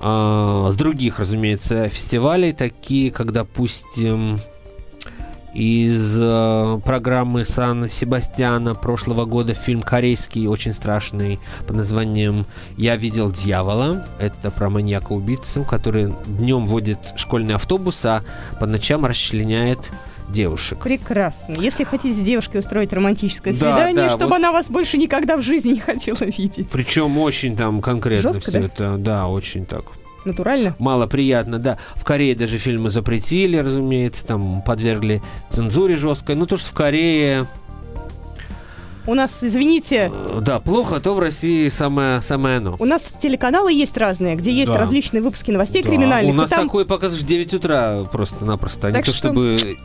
А, 0.08 0.70
с 0.70 0.76
других, 0.76 1.18
разумеется, 1.18 1.88
фестивалей, 1.88 2.52
такие, 2.52 3.10
как, 3.10 3.32
допустим, 3.32 4.38
из 5.52 6.16
э, 6.20 6.80
программы 6.84 7.44
Сан-Себастьяна 7.44 8.76
прошлого 8.76 9.24
года 9.24 9.54
фильм 9.54 9.82
корейский, 9.82 10.46
очень 10.46 10.74
страшный, 10.74 11.40
под 11.66 11.74
названием 11.78 12.46
«Я 12.76 12.94
видел 12.94 13.32
дьявола». 13.32 14.06
Это 14.20 14.52
про 14.52 14.70
маньяка-убийцу, 14.70 15.64
который 15.64 16.14
днем 16.26 16.66
водит 16.66 17.14
школьный 17.16 17.56
автобус, 17.56 18.04
а 18.04 18.22
по 18.60 18.66
ночам 18.66 19.06
расчленяет 19.06 19.90
девушек. 20.30 20.78
Прекрасно. 20.80 21.54
Если 21.60 21.84
хотите 21.84 22.14
с 22.20 22.24
девушкой 22.24 22.58
устроить 22.58 22.92
романтическое 22.92 23.52
Да, 23.52 23.58
свидание, 23.58 23.94
да, 23.94 24.08
чтобы 24.10 24.30
вот- 24.30 24.36
она 24.36 24.52
вас 24.52 24.70
больше 24.70 24.98
никогда 24.98 25.36
в 25.36 25.42
жизни 25.42 25.72
не 25.74 25.80
хотела 25.80 26.18
видеть. 26.20 26.68
Причем 26.70 27.16
очень 27.18 27.56
там 27.56 27.80
конкретно 27.80 28.32
Жестко, 28.32 28.50
все 28.50 28.60
да? 28.60 28.66
это, 28.66 28.96
да, 28.98 29.28
очень 29.28 29.64
так. 29.66 29.84
Натурально. 30.24 30.74
Мало 30.80 31.06
приятно, 31.06 31.58
да. 31.60 31.78
В 31.94 32.02
Корее 32.04 32.34
даже 32.34 32.58
фильмы 32.58 32.90
запретили, 32.90 33.58
разумеется, 33.58 34.26
там 34.26 34.60
подвергли 34.62 35.22
цензуре 35.50 35.94
жесткой. 35.94 36.34
Ну, 36.34 36.46
то, 36.46 36.56
что 36.56 36.70
в 36.70 36.74
Корее, 36.74 37.46
У 39.08 39.14
нас, 39.14 39.38
извините, 39.40 40.10
э, 40.12 40.40
да, 40.40 40.58
плохо, 40.58 40.98
то 40.98 41.14
в 41.14 41.20
России 41.20 41.68
самое, 41.68 42.20
самое 42.22 42.56
оно. 42.56 42.74
у 42.80 42.84
нас 42.84 43.04
телеканалы 43.20 43.72
есть 43.72 43.96
разные, 43.96 44.34
где 44.34 44.50
есть 44.50 44.72
Да. 44.72 44.78
различные 44.78 45.22
выпуски 45.22 45.52
новостей 45.52 45.84
Да, 45.84 45.88
криминальных. 45.90 46.34
У 46.34 46.36
нас 46.36 46.50
там 46.50 46.66
такое 46.66 46.84
показываешь 46.84 47.22
в 47.22 47.26
9 47.28 47.54
утра 47.54 48.02
просто-напросто, 48.10 48.88
а 48.88 48.90
не 48.90 48.96
Так 48.96 49.04
то 49.04 49.12
что- 49.12 49.28
чтобы 49.28 49.76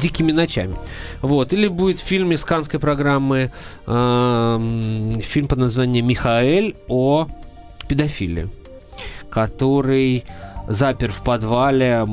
дикими 0.00 0.32
ночами. 0.32 0.76
Вот. 1.22 1.52
Или 1.52 1.68
будет 1.68 1.98
в 1.98 2.04
фильме 2.04 2.36
с 2.36 2.44
канской 2.44 2.80
программы 2.80 3.50
эм, 3.86 5.20
фильм 5.20 5.48
под 5.48 5.58
названием 5.58 6.06
«Михаэль» 6.06 6.76
о 6.88 7.28
педофиле, 7.88 8.48
который 9.30 10.24
запер 10.68 11.12
в 11.12 11.22
подвале, 11.22 12.06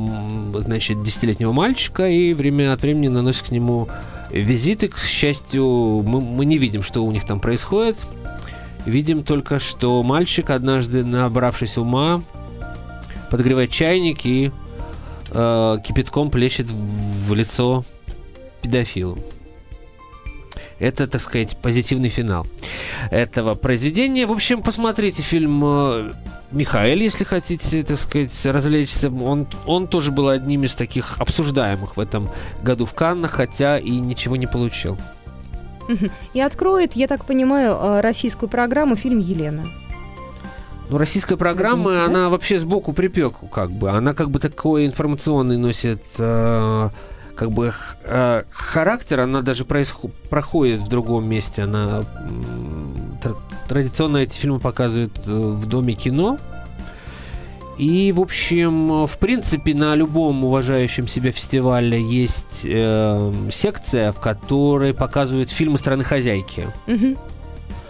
значит, 0.55 1.01
десятилетнего 1.03 1.51
мальчика 1.53 2.07
и 2.09 2.33
время 2.33 2.73
от 2.73 2.81
времени 2.81 3.07
наносит 3.07 3.47
к 3.47 3.51
нему 3.51 3.87
визиты. 4.29 4.87
К 4.87 4.97
счастью, 4.97 5.65
мы, 6.05 6.21
мы 6.21 6.45
не 6.45 6.57
видим, 6.57 6.83
что 6.83 7.03
у 7.03 7.11
них 7.11 7.25
там 7.25 7.39
происходит. 7.39 8.05
Видим 8.85 9.23
только, 9.23 9.59
что 9.59 10.01
мальчик, 10.03 10.49
однажды 10.49 11.05
набравшись 11.05 11.77
ума, 11.77 12.23
подогревает 13.29 13.71
чайник 13.71 14.25
и 14.25 14.51
э, 15.31 15.77
кипятком 15.83 16.29
плещет 16.29 16.67
в, 16.69 17.33
лицо 17.33 17.83
педофилу. 18.61 19.17
Это, 20.79 21.07
так 21.07 21.21
сказать, 21.21 21.57
позитивный 21.57 22.09
финал 22.09 22.47
этого 23.11 23.53
произведения. 23.55 24.25
В 24.25 24.31
общем, 24.31 24.63
посмотрите 24.63 25.21
фильм 25.21 25.61
э, 25.63 26.13
Михаэль, 26.51 27.03
если 27.03 27.23
хотите, 27.23 27.83
так 27.83 27.99
сказать, 27.99 28.45
развлечься. 28.45 29.11
Он, 29.11 29.47
он 29.67 29.87
тоже 29.87 30.11
был 30.11 30.29
одним 30.29 30.63
из 30.63 30.73
таких 30.73 31.19
обсуждаемых 31.19 31.97
в 31.97 31.99
этом 31.99 32.29
году 32.63 32.85
в 32.85 32.93
Каннах, 32.93 33.31
хотя 33.31 33.77
и 33.77 33.91
ничего 33.91 34.35
не 34.35 34.47
получил. 34.47 34.97
и 36.33 36.41
откроет, 36.41 36.93
я 36.93 37.07
так 37.07 37.25
понимаю, 37.25 37.73
э, 37.73 38.01
российскую 38.01 38.49
программу 38.49 38.95
фильм 38.95 39.19
«Елена». 39.19 39.67
Ну, 40.91 40.97
российская 40.97 41.37
программа, 41.37 41.93
да? 41.93 42.05
она 42.05 42.29
вообще 42.29 42.59
сбоку 42.59 42.91
припеку, 42.91 43.47
как 43.47 43.71
бы. 43.71 43.91
Она 43.91 44.13
как 44.13 44.29
бы 44.29 44.39
такой 44.39 44.85
информационный 44.85 45.55
носит 45.55 46.03
э, 46.17 46.89
как 47.33 47.51
бы 47.51 47.71
э, 48.03 48.43
характер, 48.51 49.21
она 49.21 49.41
даже 49.41 49.63
происхо- 49.63 50.11
проходит 50.29 50.81
в 50.81 50.87
другом 50.87 51.29
месте. 51.29 51.61
Она 51.63 52.03
тр- 53.23 53.37
традиционно 53.69 54.17
эти 54.17 54.37
фильмы 54.37 54.59
показывают 54.59 55.17
э, 55.25 55.31
в 55.31 55.65
доме 55.65 55.93
кино. 55.93 56.37
И, 57.77 58.11
в 58.11 58.19
общем, 58.19 59.07
в 59.07 59.17
принципе, 59.17 59.73
на 59.73 59.95
любом 59.95 60.43
уважающем 60.43 61.07
себя 61.07 61.31
фестивале 61.31 62.03
есть 62.03 62.63
э, 62.65 63.33
секция, 63.49 64.11
в 64.11 64.19
которой 64.19 64.93
показывают 64.93 65.51
фильмы 65.51 65.77
страны 65.77 66.03
хозяйки. 66.03 66.67
Мгм. 66.85 67.17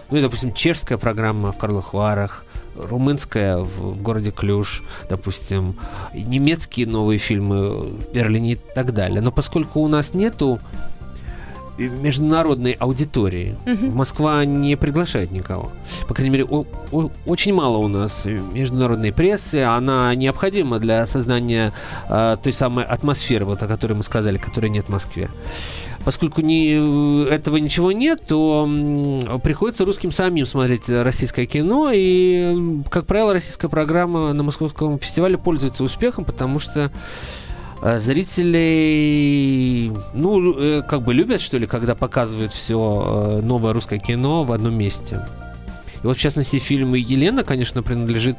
Ну 0.08 0.16
и, 0.16 0.20
допустим, 0.22 0.52
чешская 0.54 0.98
программа 0.98 1.50
в 1.50 1.58
Карловых 1.58 1.94
Варах, 1.94 2.46
румынская 2.76 3.58
в, 3.58 3.94
в 3.94 4.02
городе 4.02 4.30
Клюш, 4.30 4.82
допустим, 5.08 5.76
немецкие 6.14 6.86
новые 6.86 7.18
фильмы 7.18 7.86
в 7.86 8.12
Берлине 8.12 8.52
и 8.52 8.58
так 8.74 8.92
далее. 8.92 9.20
Но 9.20 9.32
поскольку 9.32 9.80
у 9.80 9.88
нас 9.88 10.14
нету 10.14 10.58
международной 11.78 12.72
аудитории, 12.72 13.56
Мгм. 13.66 13.90
в 13.90 13.94
Москва 13.94 14.44
не 14.44 14.76
приглашает 14.76 15.30
никого. 15.30 15.70
По 16.08 16.14
крайней 16.14 16.30
мере, 16.30 16.44
о- 16.44 16.66
о- 16.92 17.10
очень 17.26 17.54
мало 17.54 17.78
у 17.78 17.88
нас 17.88 18.24
международной 18.26 19.12
прессы. 19.12 19.62
Она 19.62 20.14
необходима 20.14 20.78
для 20.78 21.06
создания 21.06 21.72
э, 22.08 22.36
той 22.42 22.52
самой 22.52 22.84
атмосферы, 22.84 23.44
вот 23.44 23.62
о 23.62 23.68
которой 23.68 23.94
мы 23.94 24.02
сказали, 24.02 24.38
которой 24.38 24.70
нет 24.70 24.86
в 24.86 24.90
Москве. 24.90 25.28
Поскольку 26.04 26.40
не, 26.40 27.28
этого 27.28 27.58
ничего 27.58 27.92
нет, 27.92 28.22
то 28.26 28.64
м, 28.68 29.40
приходится 29.40 29.84
русским 29.84 30.10
самим 30.10 30.46
смотреть 30.46 30.88
российское 30.88 31.46
кино. 31.46 31.90
И, 31.94 32.82
как 32.90 33.06
правило, 33.06 33.32
российская 33.32 33.68
программа 33.68 34.32
на 34.32 34.42
Московском 34.42 34.98
фестивале 34.98 35.38
пользуется 35.38 35.84
успехом, 35.84 36.24
потому 36.24 36.58
что 36.58 36.80
э, 36.80 36.90
зрителей, 37.98 39.90
ну, 40.14 40.56
э, 40.58 40.82
как 40.82 41.02
бы 41.02 41.12
любят, 41.14 41.40
что 41.40 41.58
ли, 41.58 41.66
когда 41.66 41.94
показывают 41.94 42.52
все 42.52 43.40
новое 43.42 43.72
русское 43.72 43.98
кино 43.98 44.44
в 44.44 44.52
одном 44.52 44.74
месте. 44.78 45.26
И 46.02 46.06
вот, 46.06 46.16
в 46.16 46.20
частности, 46.20 46.58
фильм 46.58 46.94
«Елена», 46.94 47.44
конечно, 47.44 47.82
принадлежит 47.82 48.38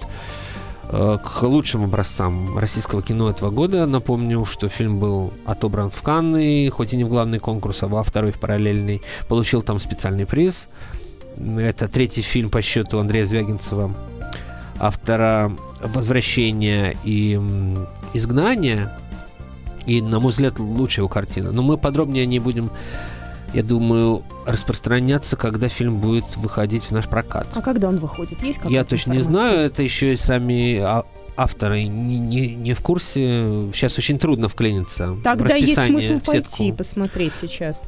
э, 0.90 1.18
к 1.24 1.44
лучшим 1.44 1.84
образцам 1.86 2.58
российского 2.58 3.02
кино 3.02 3.30
этого 3.30 3.52
года. 3.52 3.86
Напомню, 3.86 4.46
что 4.46 4.70
фильм 4.70 5.00
был 5.00 5.34
отобран 5.46 5.90
в 5.90 6.02
Канны, 6.02 6.70
хоть 6.70 6.94
и 6.94 6.98
не 6.98 7.04
в 7.04 7.10
главный 7.10 7.40
конкурс, 7.40 7.84
а 7.84 7.88
во 7.88 8.04
второй 8.04 8.32
в 8.32 8.40
параллельный. 8.40 9.02
Получил 9.28 9.62
там 9.62 9.80
специальный 9.80 10.26
приз. 10.26 10.68
Это 11.58 11.88
третий 11.88 12.22
фильм 12.22 12.50
по 12.50 12.62
счету 12.62 13.00
Андрея 13.00 13.26
Звягинцева, 13.26 13.94
автора 14.80 15.52
«Возвращения» 15.82 16.96
и 17.04 17.40
«Изгнания». 18.14 18.98
И, 19.86 20.02
на 20.02 20.20
мой 20.20 20.32
взгляд, 20.32 20.60
лучшая 20.60 21.04
его 21.04 21.10
картина. 21.10 21.52
Но 21.52 21.62
мы 21.62 21.78
подробнее 21.78 22.26
не 22.26 22.40
будем, 22.40 22.72
я 23.54 23.64
думаю, 23.64 24.24
распространяться, 24.46 25.36
когда 25.36 25.68
фильм 25.68 26.00
будет 26.00 26.38
выходить 26.38 26.84
в 26.84 26.92
наш 26.92 27.08
прокат. 27.08 27.48
А 27.54 27.62
когда 27.62 27.90
он 27.90 27.98
выходит? 27.98 28.42
Есть 28.42 28.60
Я 28.70 28.84
точно 28.84 29.12
не 29.12 29.20
информация? 29.20 29.52
знаю, 29.52 29.66
это 29.66 29.84
еще 29.84 30.14
и 30.14 30.16
сами 30.16 30.78
а- 30.78 31.06
авторы 31.36 31.84
не, 31.84 32.20
не, 32.20 32.56
не 32.56 32.74
в 32.74 32.82
курсе. 32.82 33.70
Сейчас 33.74 33.98
очень 33.98 34.20
трудно 34.20 34.48
вклиниться 34.48 35.16
Тогда 35.24 35.56
есть 35.56 35.80
смысл 35.80 36.20
пойти 36.20 36.70
и 36.70 36.72
посмотреть 36.72 37.34
сейчас. 37.40 37.82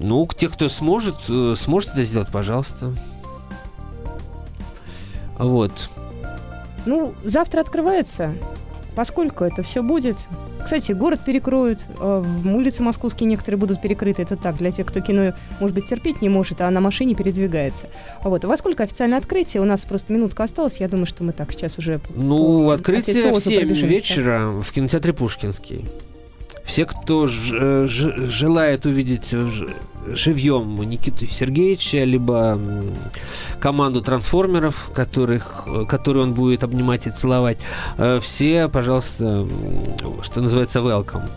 Ну, 0.00 0.28
те, 0.34 0.48
кто 0.48 0.68
сможет, 0.68 1.16
э, 1.28 1.54
сможет 1.56 1.90
это 1.90 2.04
сделать, 2.04 2.28
пожалуйста. 2.30 2.94
Вот. 5.38 5.72
Ну, 6.86 7.14
завтра 7.24 7.60
открывается. 7.60 8.34
Поскольку 8.98 9.44
это 9.44 9.62
все 9.62 9.84
будет. 9.84 10.16
Кстати, 10.64 10.90
город 10.90 11.20
перекроют, 11.24 11.78
э, 12.00 12.24
улицы 12.44 12.82
московские 12.82 13.28
некоторые 13.28 13.56
будут 13.56 13.80
перекрыты. 13.80 14.22
Это 14.22 14.34
так, 14.34 14.56
для 14.56 14.72
тех, 14.72 14.86
кто 14.86 14.98
кино, 14.98 15.34
может 15.60 15.72
быть, 15.76 15.86
терпеть 15.86 16.20
не 16.20 16.28
может, 16.28 16.60
а 16.60 16.68
на 16.68 16.80
машине 16.80 17.14
передвигается. 17.14 17.86
Вот. 18.24 18.44
Во 18.44 18.56
сколько 18.56 18.82
официальное 18.82 19.18
открытие? 19.18 19.62
У 19.62 19.64
нас 19.64 19.82
просто 19.82 20.12
минутка 20.12 20.42
осталась. 20.42 20.78
Я 20.78 20.88
думаю, 20.88 21.06
что 21.06 21.22
мы 21.22 21.32
так 21.32 21.52
сейчас 21.52 21.78
уже... 21.78 22.00
Ну, 22.12 22.70
открытие 22.70 23.14
в 23.14 23.36
официозу 23.36 23.50
7 23.50 23.60
пробежимся. 23.60 23.86
вечера 23.86 24.40
в 24.60 24.72
кинотеатре 24.72 25.12
Пушкинский. 25.12 25.84
Все, 26.68 26.84
кто 26.84 27.26
э, 27.26 27.86
желает 27.88 28.84
увидеть 28.84 29.30
ж- 29.30 29.68
живьем 30.06 30.76
Никиту 30.82 31.26
Сергеевича, 31.26 32.04
либо 32.04 32.60
команду 33.58 34.02
трансформеров, 34.02 34.90
которых, 34.94 35.62
э, 35.66 35.86
которые 35.86 36.24
он 36.24 36.34
будет 36.34 36.62
обнимать 36.64 37.06
и 37.06 37.10
целовать, 37.10 37.56
э, 37.96 38.20
все, 38.20 38.68
пожалуйста, 38.68 39.48
что 40.22 40.40
называется, 40.42 40.80
welcome. 40.80 41.28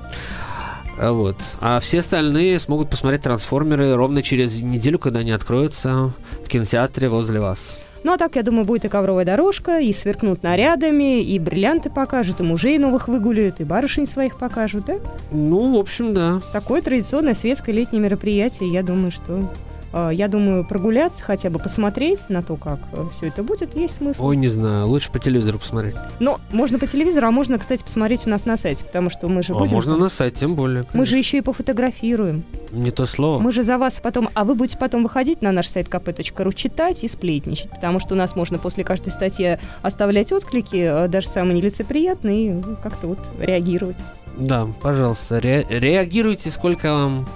А 0.99 1.13
Вот. 1.13 1.37
А 1.61 1.79
все 1.79 1.99
остальные 1.99 2.59
смогут 2.59 2.89
посмотреть 2.89 3.21
трансформеры 3.21 3.95
ровно 3.95 4.21
через 4.21 4.61
неделю, 4.61 4.99
когда 4.99 5.21
они 5.21 5.31
откроются 5.31 6.13
в 6.45 6.47
кинотеатре 6.49 7.07
возле 7.07 7.39
вас. 7.39 7.79
Ну, 8.03 8.13
а 8.13 8.17
так, 8.17 8.35
я 8.35 8.43
думаю, 8.43 8.65
будет 8.65 8.85
и 8.85 8.89
ковровая 8.89 9.25
дорожка, 9.25 9.79
и 9.79 9.93
сверкнут 9.93 10.41
нарядами, 10.43 11.21
и 11.21 11.37
бриллианты 11.37 11.89
покажут, 11.89 12.39
и 12.39 12.43
мужей 12.43 12.77
новых 12.79 13.07
выгуляют, 13.07 13.61
и 13.61 13.63
барышень 13.63 14.07
своих 14.07 14.37
покажут, 14.37 14.85
да? 14.85 14.95
Ну, 15.31 15.75
в 15.75 15.79
общем, 15.79 16.13
да. 16.13 16.41
Такое 16.51 16.81
традиционное 16.81 17.35
светское 17.35 17.75
летнее 17.75 18.01
мероприятие, 18.01 18.71
я 18.71 18.81
думаю, 18.81 19.11
что 19.11 19.47
я 19.93 20.27
думаю, 20.27 20.63
прогуляться, 20.65 21.23
хотя 21.23 21.49
бы 21.49 21.59
посмотреть 21.59 22.29
на 22.29 22.41
то, 22.41 22.55
как 22.55 22.79
все 23.11 23.27
это 23.27 23.43
будет, 23.43 23.75
есть 23.75 23.97
смысл. 23.97 24.25
Ой, 24.25 24.37
не 24.37 24.47
знаю, 24.47 24.87
лучше 24.87 25.11
по 25.11 25.19
телевизору 25.19 25.59
посмотреть. 25.59 25.95
Но 26.19 26.39
можно 26.51 26.79
по 26.79 26.87
телевизору, 26.87 27.27
а 27.27 27.31
можно, 27.31 27.57
кстати, 27.59 27.83
посмотреть 27.83 28.25
у 28.27 28.29
нас 28.29 28.45
на 28.45 28.57
сайте, 28.57 28.85
потому 28.85 29.09
что 29.09 29.27
мы 29.27 29.43
же 29.43 29.53
А 29.53 29.57
будем... 29.57 29.73
можно 29.73 29.97
на 29.97 30.09
сайте, 30.09 30.37
тем 30.41 30.55
более. 30.55 30.85
Мы 30.93 31.05
же 31.05 31.11
конечно. 31.11 31.15
еще 31.17 31.37
и 31.37 31.41
пофотографируем. 31.41 32.43
Не 32.71 32.91
то 32.91 33.05
слово. 33.05 33.39
Мы 33.39 33.51
же 33.51 33.63
за 33.63 33.77
вас 33.77 33.99
потом... 34.01 34.29
А 34.33 34.43
вы 34.45 34.55
будете 34.55 34.77
потом 34.77 35.03
выходить 35.03 35.41
на 35.41 35.51
наш 35.51 35.67
сайт 35.67 35.87
kp.ru, 35.87 36.53
читать 36.53 37.03
и 37.03 37.07
сплетничать, 37.07 37.69
потому 37.69 37.99
что 37.99 38.13
у 38.15 38.17
нас 38.17 38.35
можно 38.35 38.57
после 38.59 38.83
каждой 38.83 39.09
статьи 39.09 39.57
оставлять 39.81 40.31
отклики, 40.31 40.77
э, 40.77 41.07
даже 41.07 41.27
самые 41.27 41.57
нелицеприятные, 41.57 42.59
и 42.59 42.63
как-то 42.81 43.07
вот 43.07 43.19
реагировать. 43.39 43.97
Да, 44.37 44.67
пожалуйста, 44.81 45.39
ре- 45.41 45.65
реагируйте, 45.69 46.49
сколько 46.51 46.93
вам 46.93 47.27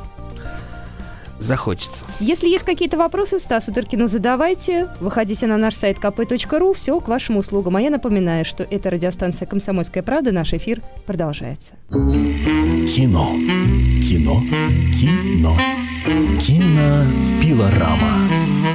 захочется. 1.39 2.05
Если 2.19 2.47
есть 2.47 2.63
какие-то 2.63 2.97
вопросы, 2.97 3.39
Стасу 3.39 3.73
Тыркину 3.73 4.07
задавайте. 4.07 4.89
Выходите 4.99 5.47
на 5.47 5.57
наш 5.57 5.75
сайт 5.75 5.97
kp.ru. 5.97 6.73
Все 6.73 6.99
к 6.99 7.07
вашим 7.07 7.37
услугам. 7.37 7.75
А 7.75 7.81
я 7.81 7.89
напоминаю, 7.89 8.45
что 8.45 8.63
это 8.63 8.89
радиостанция 8.89 9.45
«Комсомольская 9.45 10.03
правда». 10.03 10.31
Наш 10.31 10.53
эфир 10.53 10.81
продолжается. 11.05 11.73
Кино. 11.91 13.35
Кино. 14.01 14.41
Кино. 14.91 15.57
Кинопилорама. 16.39 18.55